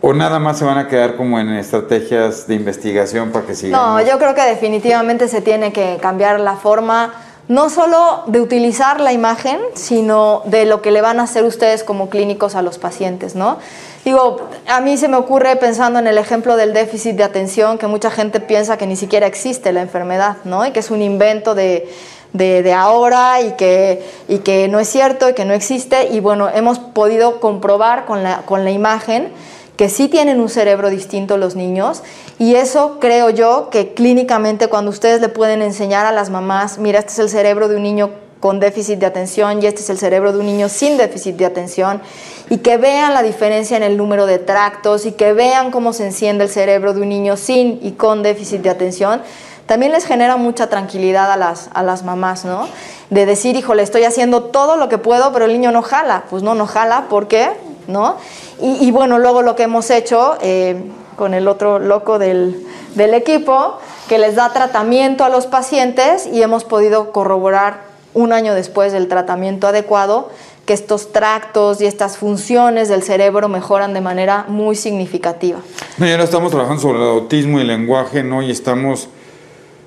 ¿O 0.00 0.14
nada 0.14 0.38
más 0.38 0.58
se 0.58 0.64
van 0.64 0.78
a 0.78 0.88
quedar 0.88 1.16
como 1.16 1.38
en 1.38 1.50
estrategias 1.50 2.46
de 2.46 2.54
investigación 2.54 3.30
para 3.30 3.44
que 3.44 3.54
sigan? 3.54 3.78
No, 3.78 4.00
yo 4.00 4.18
creo 4.18 4.34
que 4.34 4.40
definitivamente 4.40 5.28
se 5.28 5.42
tiene 5.42 5.70
que 5.70 5.98
cambiar 6.00 6.40
la 6.40 6.56
forma 6.56 7.12
no 7.48 7.70
solo 7.70 8.22
de 8.26 8.40
utilizar 8.40 9.00
la 9.00 9.12
imagen, 9.12 9.58
sino 9.74 10.42
de 10.46 10.64
lo 10.64 10.80
que 10.80 10.90
le 10.90 11.00
van 11.00 11.20
a 11.20 11.24
hacer 11.24 11.44
ustedes 11.44 11.84
como 11.84 12.08
clínicos 12.08 12.54
a 12.54 12.62
los 12.62 12.78
pacientes, 12.78 13.34
¿no? 13.34 13.58
Digo, 14.04 14.48
a 14.66 14.80
mí 14.80 14.96
se 14.96 15.08
me 15.08 15.16
ocurre 15.16 15.54
pensando 15.56 15.98
en 15.98 16.06
el 16.06 16.18
ejemplo 16.18 16.56
del 16.56 16.72
déficit 16.72 17.14
de 17.16 17.24
atención, 17.24 17.78
que 17.78 17.86
mucha 17.86 18.10
gente 18.10 18.40
piensa 18.40 18.76
que 18.76 18.86
ni 18.86 18.96
siquiera 18.96 19.26
existe 19.26 19.72
la 19.72 19.80
enfermedad, 19.80 20.38
¿no? 20.44 20.66
Y 20.66 20.72
que 20.72 20.80
es 20.80 20.90
un 20.90 21.02
invento 21.02 21.54
de, 21.54 22.74
ahora 22.76 23.40
y 23.42 23.52
que, 23.52 24.04
y 24.28 24.38
que 24.38 24.66
no 24.68 24.80
es 24.80 24.88
cierto 24.88 25.28
y 25.28 25.34
que 25.34 25.44
no 25.44 25.54
existe. 25.54 26.08
Y 26.08 26.18
bueno, 26.18 26.48
hemos 26.48 26.80
podido 26.80 27.38
comprobar 27.38 28.04
con 28.04 28.24
la, 28.24 28.38
con 28.38 28.64
la 28.64 28.72
imagen 28.72 29.32
que 29.76 29.88
sí 29.88 30.08
tienen 30.08 30.40
un 30.40 30.48
cerebro 30.48 30.90
distinto 30.90 31.36
los 31.36 31.56
niños 31.56 32.02
y 32.38 32.56
eso 32.56 32.98
creo 33.00 33.30
yo 33.30 33.68
que 33.70 33.94
clínicamente 33.94 34.68
cuando 34.68 34.90
ustedes 34.90 35.20
le 35.20 35.28
pueden 35.28 35.62
enseñar 35.62 36.06
a 36.06 36.12
las 36.12 36.30
mamás, 36.30 36.78
mira, 36.78 36.98
este 36.98 37.12
es 37.12 37.18
el 37.18 37.28
cerebro 37.28 37.68
de 37.68 37.76
un 37.76 37.82
niño 37.82 38.10
con 38.40 38.58
déficit 38.58 38.98
de 38.98 39.06
atención 39.06 39.62
y 39.62 39.66
este 39.66 39.82
es 39.82 39.90
el 39.90 39.98
cerebro 39.98 40.32
de 40.32 40.40
un 40.40 40.46
niño 40.46 40.68
sin 40.68 40.96
déficit 40.96 41.36
de 41.36 41.46
atención 41.46 42.02
y 42.50 42.58
que 42.58 42.76
vean 42.76 43.14
la 43.14 43.22
diferencia 43.22 43.76
en 43.76 43.84
el 43.84 43.96
número 43.96 44.26
de 44.26 44.38
tractos 44.38 45.06
y 45.06 45.12
que 45.12 45.32
vean 45.32 45.70
cómo 45.70 45.92
se 45.92 46.06
enciende 46.06 46.44
el 46.44 46.50
cerebro 46.50 46.92
de 46.92 47.00
un 47.00 47.08
niño 47.08 47.36
sin 47.36 47.78
y 47.82 47.92
con 47.92 48.22
déficit 48.22 48.60
de 48.60 48.70
atención, 48.70 49.22
también 49.66 49.92
les 49.92 50.04
genera 50.04 50.36
mucha 50.36 50.68
tranquilidad 50.68 51.30
a 51.30 51.36
las, 51.36 51.70
a 51.72 51.82
las 51.82 52.02
mamás, 52.02 52.44
¿no? 52.44 52.68
De 53.10 53.26
decir, 53.26 53.56
híjole, 53.56 53.82
estoy 53.82 54.04
haciendo 54.04 54.42
todo 54.42 54.76
lo 54.76 54.88
que 54.88 54.98
puedo, 54.98 55.32
pero 55.32 55.44
el 55.44 55.52
niño 55.52 55.70
no 55.70 55.82
jala. 55.82 56.24
Pues 56.28 56.42
no, 56.42 56.54
no 56.54 56.66
jala, 56.66 57.06
¿por 57.08 57.28
qué? 57.28 57.48
¿No? 57.86 58.16
Y, 58.60 58.90
bueno, 58.92 59.18
luego 59.18 59.42
lo 59.42 59.56
que 59.56 59.64
hemos 59.64 59.90
hecho 59.90 60.36
eh, 60.40 60.76
con 61.16 61.34
el 61.34 61.48
otro 61.48 61.78
loco 61.78 62.18
del, 62.18 62.64
del 62.94 63.14
equipo, 63.14 63.78
que 64.08 64.18
les 64.18 64.36
da 64.36 64.52
tratamiento 64.52 65.24
a 65.24 65.28
los 65.28 65.46
pacientes 65.46 66.26
y 66.26 66.42
hemos 66.42 66.64
podido 66.64 67.12
corroborar 67.12 67.80
un 68.14 68.32
año 68.32 68.54
después 68.54 68.92
del 68.92 69.08
tratamiento 69.08 69.66
adecuado 69.66 70.30
que 70.66 70.74
estos 70.74 71.12
tractos 71.12 71.80
y 71.80 71.86
estas 71.86 72.16
funciones 72.16 72.88
del 72.88 73.02
cerebro 73.02 73.48
mejoran 73.48 73.94
de 73.94 74.00
manera 74.00 74.44
muy 74.48 74.76
significativa. 74.76 75.58
No, 75.98 76.06
ya 76.06 76.16
no 76.16 76.22
estamos 76.22 76.50
trabajando 76.50 76.80
sobre 76.80 76.98
el 76.98 77.08
autismo 77.08 77.58
y 77.58 77.62
el 77.62 77.68
lenguaje, 77.68 78.22
¿no? 78.22 78.42
Y 78.42 78.50
estamos 78.50 79.08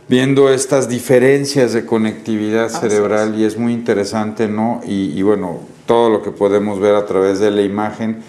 viendo 0.08 0.50
estas 0.50 0.90
diferencias 0.90 1.72
de 1.74 1.86
conectividad 1.86 2.70
cerebral 2.70 3.40
y 3.40 3.46
es 3.46 3.58
muy 3.58 3.74
interesante, 3.74 4.48
¿no? 4.48 4.82
Y, 4.86 5.18
y, 5.18 5.22
bueno, 5.22 5.60
todo 5.86 6.10
lo 6.10 6.22
que 6.22 6.32
podemos 6.32 6.80
ver 6.80 6.96
a 6.96 7.06
través 7.06 7.40
de 7.40 7.52
la 7.52 7.62
imagen 7.62 8.24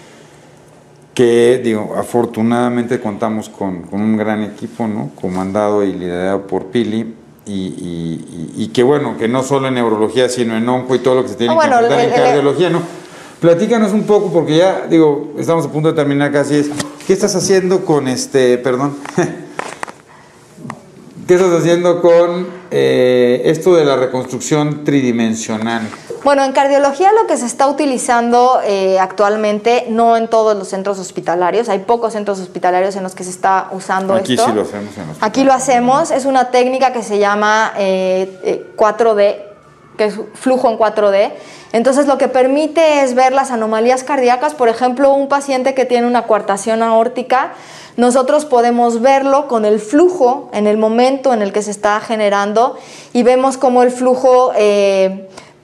que 1.17 1.59
digo, 1.63 1.95
afortunadamente 1.97 2.99
contamos 2.99 3.49
con, 3.49 3.85
un 3.91 4.17
gran 4.17 4.43
equipo, 4.43 4.87
¿no? 4.87 5.09
Comandado 5.19 5.83
y 5.83 5.91
liderado 5.91 6.45
por 6.45 6.67
Pili. 6.67 7.15
Y, 7.47 8.53
y, 8.55 8.67
que 8.67 8.83
bueno, 8.83 9.17
que 9.17 9.27
no 9.27 9.41
solo 9.41 9.69
en 9.69 9.73
neurología, 9.73 10.29
sino 10.29 10.55
en 10.55 10.69
onco 10.69 10.93
y 10.93 10.99
todo 10.99 11.15
lo 11.15 11.23
que 11.23 11.29
se 11.29 11.35
tiene 11.35 11.57
que 11.57 11.67
tratar 11.67 11.99
en 12.01 12.11
cardiología, 12.11 12.69
¿no? 12.69 12.83
Platícanos 13.39 13.93
un 13.93 14.03
poco, 14.03 14.31
porque 14.31 14.57
ya, 14.57 14.85
digo, 14.87 15.33
estamos 15.39 15.65
a 15.65 15.71
punto 15.71 15.89
de 15.89 15.95
terminar 15.95 16.31
casi. 16.31 16.55
Es, 16.55 16.69
¿Qué 17.07 17.13
estás 17.13 17.35
haciendo 17.35 17.83
con 17.83 18.07
este, 18.07 18.59
perdón? 18.59 18.95
¿Qué 21.27 21.33
estás 21.33 21.51
haciendo 21.51 21.99
con 21.99 22.45
eh, 22.71 23.41
esto 23.45 23.75
de 23.75 23.85
la 23.85 23.95
reconstrucción 23.95 24.83
tridimensional? 24.83 25.87
Bueno, 26.23 26.43
en 26.43 26.51
cardiología 26.51 27.13
lo 27.13 27.25
que 27.25 27.37
se 27.37 27.45
está 27.45 27.67
utilizando 27.67 28.59
eh, 28.65 28.99
actualmente, 28.99 29.85
no 29.89 30.17
en 30.17 30.27
todos 30.27 30.57
los 30.57 30.67
centros 30.67 30.99
hospitalarios, 30.99 31.69
hay 31.69 31.79
pocos 31.79 32.13
centros 32.13 32.39
hospitalarios 32.39 32.95
en 32.95 33.03
los 33.03 33.15
que 33.15 33.23
se 33.23 33.29
está 33.29 33.69
usando 33.71 34.13
Aquí 34.13 34.33
esto. 34.33 34.43
Aquí 34.43 34.51
sí 34.51 34.55
lo 34.57 34.61
hacemos. 34.63 34.97
En 34.97 35.15
Aquí 35.21 35.43
lo 35.45 35.53
hacemos, 35.53 36.11
es 36.11 36.25
una 36.25 36.51
técnica 36.51 36.91
que 36.91 37.03
se 37.03 37.19
llama 37.19 37.71
4D, 37.75 37.79
eh, 37.79 38.39
eh, 38.43 39.45
que 39.97 40.05
es 40.05 40.19
flujo 40.33 40.69
en 40.69 40.77
4D. 40.77 41.31
Entonces 41.71 42.07
lo 42.07 42.17
que 42.17 42.27
permite 42.27 43.03
es 43.03 43.13
ver 43.13 43.31
las 43.31 43.51
anomalías 43.51 44.03
cardíacas, 44.03 44.53
por 44.53 44.69
ejemplo, 44.69 45.13
un 45.13 45.29
paciente 45.29 45.73
que 45.73 45.85
tiene 45.85 46.07
una 46.07 46.23
coartación 46.23 46.83
aórtica, 46.83 47.53
nosotros 47.97 48.45
podemos 48.45 49.01
verlo 49.01 49.47
con 49.47 49.65
el 49.65 49.79
flujo 49.79 50.49
en 50.53 50.67
el 50.67 50.77
momento 50.77 51.33
en 51.33 51.41
el 51.41 51.51
que 51.51 51.61
se 51.61 51.71
está 51.71 51.99
generando 51.99 52.77
y 53.11 53.23
vemos 53.23 53.57
cómo 53.57 53.83
el 53.83 53.91
flujo 53.91 54.53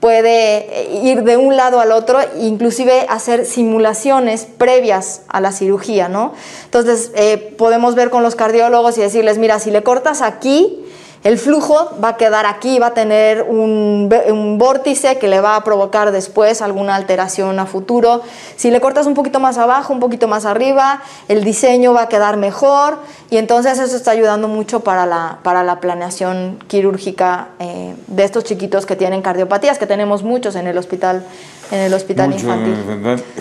puede 0.04 0.90
ir 1.02 1.22
de 1.22 1.38
un 1.38 1.56
lado 1.56 1.80
al 1.80 1.90
otro, 1.90 2.18
inclusive 2.38 3.06
hacer 3.08 3.46
simulaciones 3.46 4.44
previas 4.44 5.22
a 5.28 5.40
la 5.40 5.50
cirugía, 5.50 6.10
¿no? 6.10 6.34
Entonces, 6.66 7.10
eh, 7.14 7.54
podemos 7.56 7.94
ver 7.94 8.10
con 8.10 8.22
los 8.22 8.34
cardiólogos 8.34 8.98
y 8.98 9.00
decirles, 9.00 9.38
mira, 9.38 9.58
si 9.60 9.70
le 9.70 9.82
cortas 9.82 10.20
aquí, 10.20 10.84
el 11.24 11.38
flujo 11.38 11.96
va 12.04 12.10
a 12.10 12.16
quedar 12.18 12.44
aquí, 12.44 12.78
va 12.78 12.88
a 12.88 12.94
tener 12.94 13.42
un, 13.42 14.10
vórtice 14.58 15.18
que 15.18 15.26
le 15.26 15.40
va 15.40 15.56
a 15.56 15.64
provocar 15.64 16.12
después 16.12 16.60
alguna 16.60 16.94
alteración 16.94 17.58
a 17.58 17.64
futuro. 17.64 18.20
Si 18.56 18.70
le 18.70 18.78
cortas 18.82 19.06
un 19.06 19.14
poquito 19.14 19.40
más 19.40 19.56
abajo, 19.56 19.94
un 19.94 20.00
poquito 20.00 20.28
más 20.28 20.44
arriba, 20.44 21.02
el 21.28 21.42
diseño 21.42 21.94
va 21.94 22.02
a 22.02 22.08
quedar 22.10 22.36
mejor 22.36 22.98
y 23.30 23.38
entonces 23.38 23.78
eso 23.78 23.96
está 23.96 24.10
ayudando 24.10 24.48
mucho 24.48 24.80
para 24.80 25.06
la, 25.06 25.38
para 25.42 25.64
la 25.64 25.80
planeación 25.80 26.58
quirúrgica 26.68 27.48
eh, 27.58 27.94
de 28.06 28.24
estos 28.24 28.44
chiquitos 28.44 28.84
que 28.84 28.94
tienen 28.94 29.22
cardiopatías, 29.22 29.78
que 29.78 29.86
tenemos 29.86 30.22
muchos 30.22 30.56
en 30.56 30.66
el 30.66 30.76
hospital, 30.76 31.24
en 31.70 31.80
el 31.80 31.94
hospital 31.94 32.34
infantil. 32.34 32.76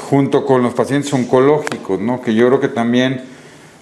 Junto 0.10 0.46
con 0.46 0.64
los 0.64 0.74
pacientes 0.74 1.12
oncológicos, 1.12 2.00
¿no? 2.00 2.22
que 2.22 2.34
yo 2.34 2.48
creo 2.48 2.62
que 2.62 2.70
también 2.70 3.33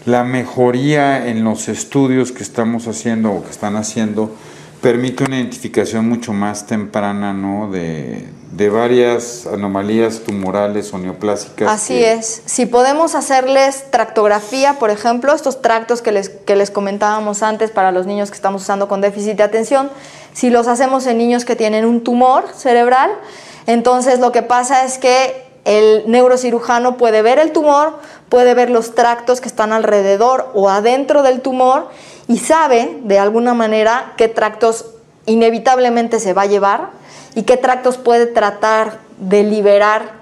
la 0.05 0.23
mejoría 0.23 1.27
en 1.27 1.43
los 1.43 1.67
estudios 1.67 2.31
que 2.31 2.43
estamos 2.43 2.87
haciendo 2.87 3.31
o 3.31 3.43
que 3.43 3.51
están 3.51 3.75
haciendo 3.75 4.35
permite 4.81 5.23
una 5.23 5.37
identificación 5.37 6.09
mucho 6.09 6.33
más 6.33 6.65
temprana 6.65 7.33
¿no? 7.33 7.69
de, 7.71 8.27
de 8.51 8.69
varias 8.69 9.45
anomalías 9.45 10.21
tumorales 10.21 10.91
o 10.93 10.97
neoplásicas. 10.97 11.69
Así 11.69 12.03
es. 12.03 12.41
Si 12.45 12.65
podemos 12.65 13.13
hacerles 13.13 13.91
tractografía, 13.91 14.79
por 14.79 14.89
ejemplo, 14.89 15.33
estos 15.33 15.61
tractos 15.61 16.01
que 16.01 16.11
les, 16.11 16.29
que 16.29 16.55
les 16.55 16.71
comentábamos 16.71 17.43
antes 17.43 17.69
para 17.69 17.91
los 17.91 18.07
niños 18.07 18.31
que 18.31 18.35
estamos 18.35 18.63
usando 18.63 18.87
con 18.87 19.01
déficit 19.01 19.37
de 19.37 19.43
atención, 19.43 19.91
si 20.33 20.49
los 20.49 20.67
hacemos 20.67 21.05
en 21.05 21.19
niños 21.19 21.45
que 21.45 21.55
tienen 21.55 21.85
un 21.85 22.03
tumor 22.03 22.45
cerebral, 22.55 23.11
entonces 23.67 24.19
lo 24.19 24.31
que 24.31 24.41
pasa 24.41 24.83
es 24.83 24.97
que 24.97 25.50
el 25.65 26.03
neurocirujano 26.07 26.97
puede 26.97 27.21
ver 27.21 27.39
el 27.39 27.51
tumor, 27.51 27.99
puede 28.29 28.53
ver 28.53 28.69
los 28.69 28.95
tractos 28.95 29.41
que 29.41 29.47
están 29.47 29.73
alrededor 29.73 30.49
o 30.53 30.69
adentro 30.69 31.23
del 31.23 31.41
tumor 31.41 31.89
y 32.27 32.39
sabe 32.39 32.99
de 33.03 33.19
alguna 33.19 33.53
manera 33.53 34.13
qué 34.17 34.27
tractos 34.27 34.85
inevitablemente 35.25 36.19
se 36.19 36.33
va 36.33 36.43
a 36.43 36.47
llevar 36.47 36.89
y 37.35 37.43
qué 37.43 37.57
tractos 37.57 37.97
puede 37.97 38.25
tratar 38.25 38.99
de 39.19 39.43
liberar 39.43 40.21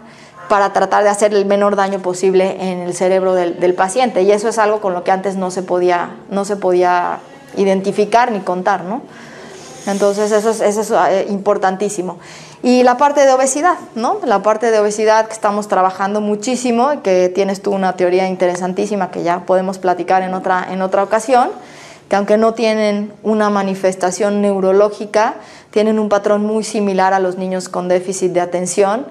para 0.49 0.73
tratar 0.73 1.03
de 1.03 1.09
hacer 1.09 1.33
el 1.33 1.45
menor 1.45 1.75
daño 1.75 1.99
posible 1.99 2.57
en 2.59 2.79
el 2.79 2.93
cerebro 2.93 3.35
del, 3.35 3.73
paciente. 3.75 4.23
Y 4.23 4.31
eso 4.31 4.49
es 4.49 4.57
algo 4.57 4.81
con 4.81 4.93
lo 4.93 5.03
que 5.03 5.11
antes 5.11 5.35
no 5.35 5.51
se 5.51 5.61
podía, 5.61 6.17
no 6.29 6.43
se 6.43 6.55
podía 6.55 7.19
identificar 7.55 8.31
ni 8.31 8.39
contar, 8.39 8.83
¿no? 8.83 9.03
Entonces 9.85 10.31
eso 10.31 10.49
es, 10.49 10.61
eso 10.61 10.81
es 10.81 10.91
eh, 10.91 11.27
importantísimo. 11.29 12.17
Y 12.61 12.83
la 12.83 12.97
parte 12.97 13.25
de 13.25 13.31
obesidad, 13.31 13.77
¿no? 13.95 14.17
La 14.25 14.43
parte 14.43 14.69
de 14.69 14.79
obesidad 14.79 15.27
que 15.27 15.33
estamos 15.33 15.67
trabajando 15.67 16.19
muchísimo, 16.19 17.01
que 17.01 17.29
tienes 17.29 17.61
tú 17.61 17.71
una 17.71 17.93
teoría 17.93 18.27
interesantísima 18.27 19.11
que 19.11 19.23
ya 19.23 19.45
podemos 19.45 19.77
platicar 19.77 20.23
en 20.23 20.33
otra, 20.33 20.67
en 20.69 20.81
otra 20.81 21.03
ocasión, 21.03 21.51
que 22.09 22.15
aunque 22.17 22.37
no 22.37 22.53
tienen 22.53 23.13
una 23.23 23.49
manifestación 23.49 24.41
neurológica, 24.41 25.35
tienen 25.71 25.99
un 25.99 26.09
patrón 26.09 26.45
muy 26.45 26.63
similar 26.63 27.13
a 27.13 27.19
los 27.19 27.37
niños 27.37 27.69
con 27.69 27.87
déficit 27.87 28.33
de 28.33 28.41
atención 28.41 29.05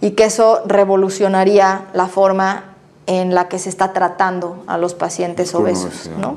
y 0.00 0.12
que 0.12 0.24
eso 0.24 0.62
revolucionaría 0.66 1.86
la 1.92 2.06
forma 2.08 2.64
en 3.06 3.34
la 3.34 3.48
que 3.48 3.58
se 3.58 3.68
está 3.68 3.92
tratando 3.92 4.62
a 4.66 4.76
los 4.76 4.94
pacientes 4.94 5.54
obesos. 5.54 6.10
¿no? 6.20 6.36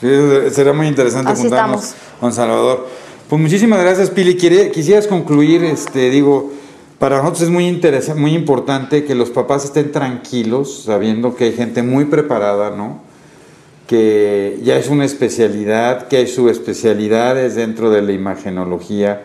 Sí, 0.00 0.08
será 0.50 0.72
muy 0.72 0.88
interesante 0.88 1.30
Así 1.32 1.42
juntarnos 1.42 1.94
con 2.20 2.32
Salvador. 2.32 2.88
Pues 3.32 3.40
muchísimas 3.40 3.80
gracias, 3.80 4.10
Pili. 4.10 4.36
Quisieras 4.36 5.06
concluir, 5.06 5.64
este, 5.64 6.10
digo, 6.10 6.52
para 6.98 7.16
nosotros 7.16 7.44
es 7.44 7.48
muy 7.48 7.66
interesante, 7.66 8.20
muy 8.20 8.34
importante 8.34 9.06
que 9.06 9.14
los 9.14 9.30
papás 9.30 9.64
estén 9.64 9.90
tranquilos, 9.90 10.82
sabiendo 10.84 11.34
que 11.34 11.44
hay 11.44 11.54
gente 11.54 11.82
muy 11.82 12.04
preparada, 12.04 12.76
¿no? 12.76 13.00
que 13.86 14.60
ya 14.62 14.76
es 14.76 14.90
una 14.90 15.06
especialidad, 15.06 16.08
que 16.08 16.18
hay 16.18 16.26
subespecialidades 16.26 17.54
dentro 17.54 17.88
de 17.88 18.02
la 18.02 18.12
imagenología 18.12 19.22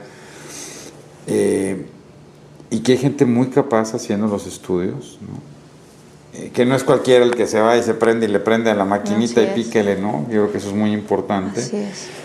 eh, 1.27 1.85
y 2.69 2.79
que 2.79 2.93
hay 2.93 2.97
gente 2.99 3.25
muy 3.25 3.47
capaz 3.47 3.93
haciendo 3.93 4.27
los 4.27 4.47
estudios, 4.47 5.19
eh, 6.33 6.51
que 6.53 6.65
no 6.65 6.75
es 6.75 6.83
cualquiera 6.83 7.23
el 7.25 7.35
que 7.35 7.47
se 7.47 7.59
va 7.59 7.77
y 7.77 7.83
se 7.83 7.93
prende 7.93 8.25
y 8.25 8.29
le 8.29 8.39
prende 8.39 8.69
a 8.69 8.75
la 8.75 8.85
maquinita 8.85 9.41
y 9.41 9.47
píquele, 9.47 9.97
¿no? 9.97 10.25
Yo 10.29 10.41
creo 10.41 10.51
que 10.51 10.57
eso 10.57 10.69
es 10.69 10.75
muy 10.75 10.91
importante. 10.91 11.61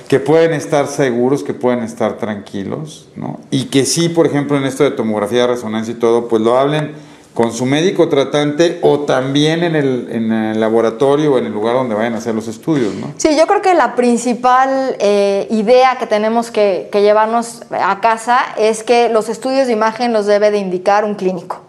Que 0.08 0.20
pueden 0.20 0.52
estar 0.52 0.86
seguros, 0.88 1.42
que 1.42 1.54
pueden 1.54 1.82
estar 1.82 2.18
tranquilos, 2.18 3.08
¿no? 3.16 3.40
Y 3.50 3.64
que 3.66 3.86
sí, 3.86 4.08
por 4.08 4.26
ejemplo, 4.26 4.56
en 4.56 4.64
esto 4.64 4.84
de 4.84 4.90
tomografía 4.90 5.42
de 5.42 5.46
resonancia 5.48 5.92
y 5.92 5.96
todo, 5.96 6.28
pues 6.28 6.42
lo 6.42 6.58
hablen 6.58 6.92
con 7.34 7.52
su 7.52 7.64
médico 7.64 8.08
tratante 8.08 8.78
o 8.82 9.00
también 9.00 9.64
en 9.64 9.74
el, 9.74 10.08
en 10.10 10.32
el, 10.32 10.60
laboratorio 10.60 11.32
o 11.32 11.38
en 11.38 11.46
el 11.46 11.52
lugar 11.52 11.74
donde 11.74 11.94
vayan 11.94 12.14
a 12.14 12.18
hacer 12.18 12.34
los 12.34 12.46
estudios, 12.46 12.94
¿no? 12.94 13.12
Sí, 13.16 13.36
yo 13.36 13.46
creo 13.46 13.62
que 13.62 13.74
la 13.74 13.94
principal 13.94 14.96
eh, 14.98 15.46
idea 15.50 15.96
que 15.98 16.06
tenemos 16.06 16.50
que, 16.50 16.88
que, 16.92 17.00
llevarnos 17.00 17.62
a 17.70 18.00
casa 18.00 18.38
es 18.58 18.82
que 18.82 19.08
los 19.08 19.28
estudios 19.30 19.66
de 19.66 19.72
imagen 19.72 20.12
los 20.12 20.26
debe 20.26 20.50
de 20.50 20.58
indicar 20.58 21.04
un 21.04 21.14
clínico, 21.14 21.62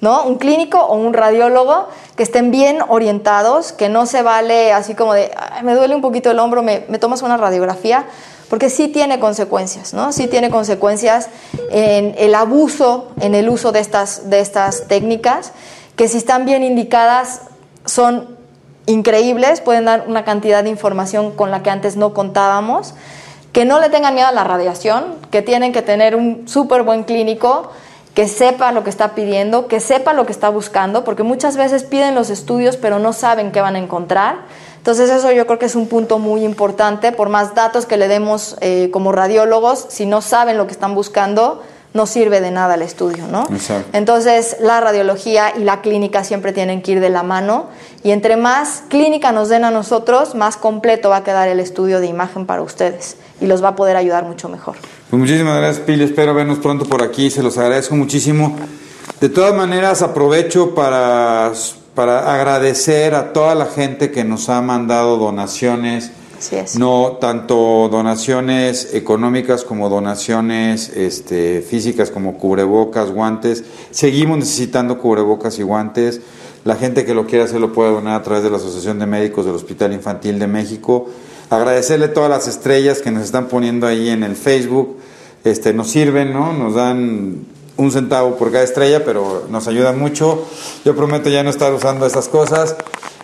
¿no? 0.00 0.24
Un 0.24 0.36
clínico 0.36 0.78
o 0.78 0.96
un 0.96 1.12
radiólogo 1.12 1.88
que 2.16 2.22
estén 2.22 2.50
bien 2.50 2.78
orientados, 2.88 3.72
que 3.72 3.88
no 3.88 4.06
se 4.06 4.22
vale 4.22 4.72
así 4.72 4.94
como 4.94 5.14
de, 5.14 5.30
me 5.62 5.74
duele 5.74 5.94
un 5.94 6.02
poquito 6.02 6.30
el 6.30 6.38
hombro, 6.38 6.62
me, 6.62 6.84
me 6.88 6.98
tomas 6.98 7.22
una 7.22 7.36
radiografía 7.36 8.06
porque 8.48 8.70
sí 8.70 8.88
tiene 8.88 9.20
consecuencias, 9.20 9.92
¿no? 9.92 10.12
Sí 10.12 10.26
tiene 10.26 10.50
consecuencias 10.50 11.28
en 11.70 12.14
el 12.18 12.34
abuso, 12.34 13.08
en 13.20 13.34
el 13.34 13.48
uso 13.48 13.72
de 13.72 13.80
estas, 13.80 14.30
de 14.30 14.40
estas 14.40 14.88
técnicas, 14.88 15.52
que 15.96 16.08
si 16.08 16.16
están 16.16 16.46
bien 16.46 16.62
indicadas 16.62 17.42
son 17.84 18.38
increíbles, 18.86 19.60
pueden 19.60 19.84
dar 19.84 20.04
una 20.08 20.24
cantidad 20.24 20.64
de 20.64 20.70
información 20.70 21.32
con 21.32 21.50
la 21.50 21.62
que 21.62 21.70
antes 21.70 21.96
no 21.96 22.14
contábamos, 22.14 22.94
que 23.52 23.64
no 23.64 23.80
le 23.80 23.90
tengan 23.90 24.14
miedo 24.14 24.28
a 24.28 24.32
la 24.32 24.44
radiación, 24.44 25.16
que 25.30 25.42
tienen 25.42 25.72
que 25.72 25.82
tener 25.82 26.16
un 26.16 26.48
súper 26.48 26.84
buen 26.84 27.04
clínico, 27.04 27.70
que 28.18 28.26
sepa 28.26 28.72
lo 28.72 28.82
que 28.82 28.90
está 28.90 29.14
pidiendo, 29.14 29.68
que 29.68 29.78
sepa 29.78 30.12
lo 30.12 30.26
que 30.26 30.32
está 30.32 30.48
buscando, 30.48 31.04
porque 31.04 31.22
muchas 31.22 31.56
veces 31.56 31.84
piden 31.84 32.16
los 32.16 32.30
estudios 32.30 32.76
pero 32.76 32.98
no 32.98 33.12
saben 33.12 33.52
qué 33.52 33.60
van 33.60 33.76
a 33.76 33.78
encontrar. 33.78 34.38
Entonces 34.76 35.08
eso 35.08 35.30
yo 35.30 35.46
creo 35.46 35.60
que 35.60 35.66
es 35.66 35.76
un 35.76 35.86
punto 35.86 36.18
muy 36.18 36.42
importante, 36.42 37.12
por 37.12 37.28
más 37.28 37.54
datos 37.54 37.86
que 37.86 37.96
le 37.96 38.08
demos 38.08 38.56
eh, 38.60 38.90
como 38.92 39.12
radiólogos, 39.12 39.86
si 39.88 40.04
no 40.04 40.20
saben 40.20 40.56
lo 40.56 40.66
que 40.66 40.72
están 40.72 40.96
buscando, 40.96 41.62
no 41.94 42.06
sirve 42.06 42.40
de 42.40 42.50
nada 42.50 42.74
el 42.74 42.82
estudio, 42.82 43.24
¿no? 43.28 43.44
Entonces 43.92 44.56
la 44.58 44.80
radiología 44.80 45.52
y 45.56 45.62
la 45.62 45.80
clínica 45.80 46.24
siempre 46.24 46.52
tienen 46.52 46.82
que 46.82 46.90
ir 46.90 47.00
de 47.00 47.10
la 47.10 47.22
mano 47.22 47.66
y 48.02 48.10
entre 48.10 48.36
más 48.36 48.82
clínica 48.88 49.30
nos 49.30 49.48
den 49.48 49.64
a 49.64 49.70
nosotros, 49.70 50.34
más 50.34 50.56
completo 50.56 51.10
va 51.10 51.18
a 51.18 51.22
quedar 51.22 51.46
el 51.46 51.60
estudio 51.60 52.00
de 52.00 52.08
imagen 52.08 52.46
para 52.46 52.62
ustedes 52.62 53.16
y 53.40 53.46
los 53.46 53.62
va 53.62 53.68
a 53.68 53.76
poder 53.76 53.96
ayudar 53.96 54.24
mucho 54.24 54.48
mejor. 54.48 54.74
Pues 55.10 55.20
muchísimas 55.20 55.56
gracias, 55.58 55.86
Pili. 55.86 56.04
Espero 56.04 56.34
vernos 56.34 56.58
pronto 56.58 56.84
por 56.84 57.02
aquí. 57.02 57.30
Se 57.30 57.42
los 57.42 57.56
agradezco 57.58 57.96
muchísimo. 57.96 58.56
De 59.20 59.28
todas 59.28 59.54
maneras, 59.54 60.02
aprovecho 60.02 60.74
para 60.74 61.52
para 61.98 62.32
agradecer 62.32 63.16
a 63.16 63.32
toda 63.32 63.56
la 63.56 63.66
gente 63.66 64.12
que 64.12 64.22
nos 64.22 64.48
ha 64.50 64.62
mandado 64.62 65.16
donaciones. 65.16 66.12
No 66.76 67.18
tanto 67.20 67.88
donaciones 67.90 68.94
económicas 68.94 69.64
como 69.64 69.88
donaciones 69.88 70.90
este, 70.90 71.60
físicas 71.60 72.12
como 72.12 72.38
cubrebocas, 72.38 73.10
guantes. 73.10 73.64
Seguimos 73.90 74.38
necesitando 74.38 75.00
cubrebocas 75.00 75.58
y 75.58 75.64
guantes. 75.64 76.20
La 76.64 76.76
gente 76.76 77.04
que 77.04 77.14
lo 77.14 77.26
quiera 77.26 77.46
hacer 77.46 77.60
lo 77.60 77.72
puede 77.72 77.90
donar 77.90 78.20
a 78.20 78.22
través 78.22 78.44
de 78.44 78.50
la 78.50 78.58
Asociación 78.58 79.00
de 79.00 79.06
Médicos 79.06 79.44
del 79.44 79.56
Hospital 79.56 79.92
Infantil 79.92 80.38
de 80.38 80.46
México. 80.46 81.08
Agradecerle 81.50 82.08
todas 82.08 82.28
las 82.30 82.46
estrellas 82.48 83.00
que 83.00 83.10
nos 83.10 83.24
están 83.24 83.48
poniendo 83.48 83.86
ahí 83.86 84.08
en 84.10 84.22
el 84.22 84.36
Facebook. 84.36 84.96
Este, 85.44 85.72
nos 85.72 85.88
sirven, 85.88 86.32
¿no? 86.32 86.52
Nos 86.52 86.74
dan 86.74 87.46
un 87.76 87.92
centavo 87.92 88.36
por 88.36 88.50
cada 88.52 88.64
estrella, 88.64 89.04
pero 89.04 89.46
nos 89.48 89.66
ayuda 89.68 89.92
mucho. 89.92 90.44
Yo 90.84 90.94
prometo 90.94 91.30
ya 91.30 91.42
no 91.42 91.50
estar 91.50 91.72
usando 91.72 92.06
esas 92.06 92.28
cosas. 92.28 92.76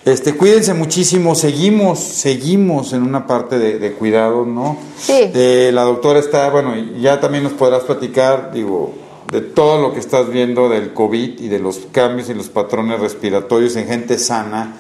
Este, 0.05 0.37
cuídense 0.37 0.75
muchísimo, 0.75 1.35
seguimos, 1.35 1.99
seguimos 1.99 2.93
en 2.93 3.03
una 3.03 3.27
parte 3.27 3.59
de, 3.59 3.93
cuidado, 3.93 4.45
¿no? 4.45 4.77
Sí. 4.99 5.31
Eh, 5.35 5.71
la 5.73 5.83
doctora 5.83 6.19
está, 6.19 6.51
bueno, 6.51 6.75
ya 7.01 7.21
también 7.21 7.43
nos 7.43 7.55
podrás 7.55 7.85
platicar, 7.85 8.53
digo, 8.53 8.93
de 9.33 9.41
todo 9.41 9.81
lo 9.81 9.95
que 9.95 10.01
estás 10.01 10.29
viendo 10.29 10.69
del 10.69 10.93
COVID 10.93 11.41
y 11.41 11.49
de 11.49 11.59
los 11.59 11.81
cambios 11.91 12.29
y 12.29 12.35
los 12.35 12.49
patrones 12.49 13.01
respiratorios 13.01 13.77
en 13.77 13.87
gente 13.87 14.19
sana. 14.19 14.77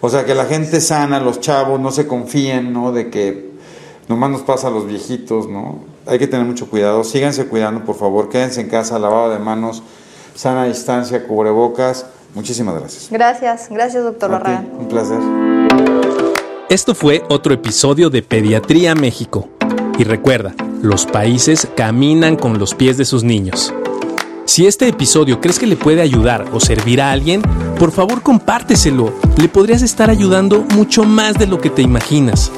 O 0.00 0.08
sea, 0.08 0.24
que 0.24 0.34
la 0.34 0.44
gente 0.44 0.80
sana, 0.80 1.20
los 1.20 1.40
chavos, 1.40 1.80
no 1.80 1.90
se 1.90 2.06
confíen, 2.06 2.72
¿no? 2.72 2.92
De 2.92 3.10
que 3.10 3.50
nomás 4.08 4.30
nos 4.30 4.42
pasa 4.42 4.68
a 4.68 4.70
los 4.70 4.86
viejitos, 4.86 5.48
¿no? 5.48 5.80
hay 6.08 6.18
que 6.18 6.26
tener 6.26 6.46
mucho 6.46 6.68
cuidado. 6.68 7.04
Síganse 7.04 7.46
cuidando, 7.46 7.84
por 7.84 7.96
favor. 7.96 8.28
Quédense 8.28 8.60
en 8.60 8.68
casa, 8.68 8.98
lavado 8.98 9.30
de 9.30 9.38
manos, 9.38 9.82
sana 10.34 10.64
distancia, 10.64 11.26
cubrebocas. 11.26 12.06
Muchísimas 12.34 12.78
gracias. 12.78 13.08
Gracias, 13.10 13.68
gracias, 13.70 14.04
doctor 14.04 14.30
Larraga. 14.30 14.64
Un 14.78 14.88
placer. 14.88 15.18
Esto 16.68 16.94
fue 16.94 17.22
otro 17.28 17.54
episodio 17.54 18.10
de 18.10 18.22
Pediatría 18.22 18.94
México. 18.94 19.48
Y 19.98 20.04
recuerda, 20.04 20.54
los 20.82 21.06
países 21.06 21.68
caminan 21.76 22.36
con 22.36 22.58
los 22.58 22.74
pies 22.74 22.96
de 22.96 23.04
sus 23.04 23.24
niños. 23.24 23.72
Si 24.48 24.66
este 24.66 24.88
episodio 24.88 25.42
crees 25.42 25.58
que 25.58 25.66
le 25.66 25.76
puede 25.76 26.00
ayudar 26.00 26.46
o 26.54 26.58
servir 26.58 27.02
a 27.02 27.12
alguien, 27.12 27.42
por 27.78 27.92
favor 27.92 28.22
compárteselo. 28.22 29.12
Le 29.36 29.46
podrías 29.46 29.82
estar 29.82 30.08
ayudando 30.08 30.64
mucho 30.74 31.04
más 31.04 31.34
de 31.34 31.46
lo 31.46 31.60
que 31.60 31.68
te 31.68 31.82
imaginas. 31.82 32.50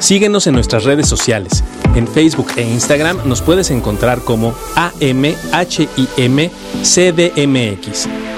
Síguenos 0.00 0.48
en 0.48 0.54
nuestras 0.54 0.82
redes 0.82 1.08
sociales. 1.08 1.62
En 1.94 2.08
Facebook 2.08 2.48
e 2.56 2.62
Instagram 2.62 3.18
nos 3.24 3.40
puedes 3.40 3.70
encontrar 3.70 4.18
como 4.22 4.52
AMHIMCDMX. 4.74 5.68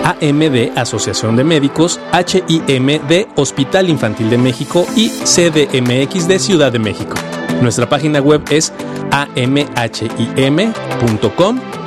AM 0.04 0.38
de 0.38 0.70
Asociación 0.76 1.36
de 1.36 1.44
Médicos, 1.44 1.98
HIM 2.12 3.00
de 3.08 3.28
Hospital 3.36 3.88
Infantil 3.88 4.28
de 4.28 4.36
México 4.36 4.86
y 4.94 5.08
CDMX 5.08 6.28
de 6.28 6.38
Ciudad 6.38 6.70
de 6.70 6.80
México. 6.80 7.14
Nuestra 7.62 7.88
página 7.88 8.20
web 8.20 8.42
es 8.50 8.74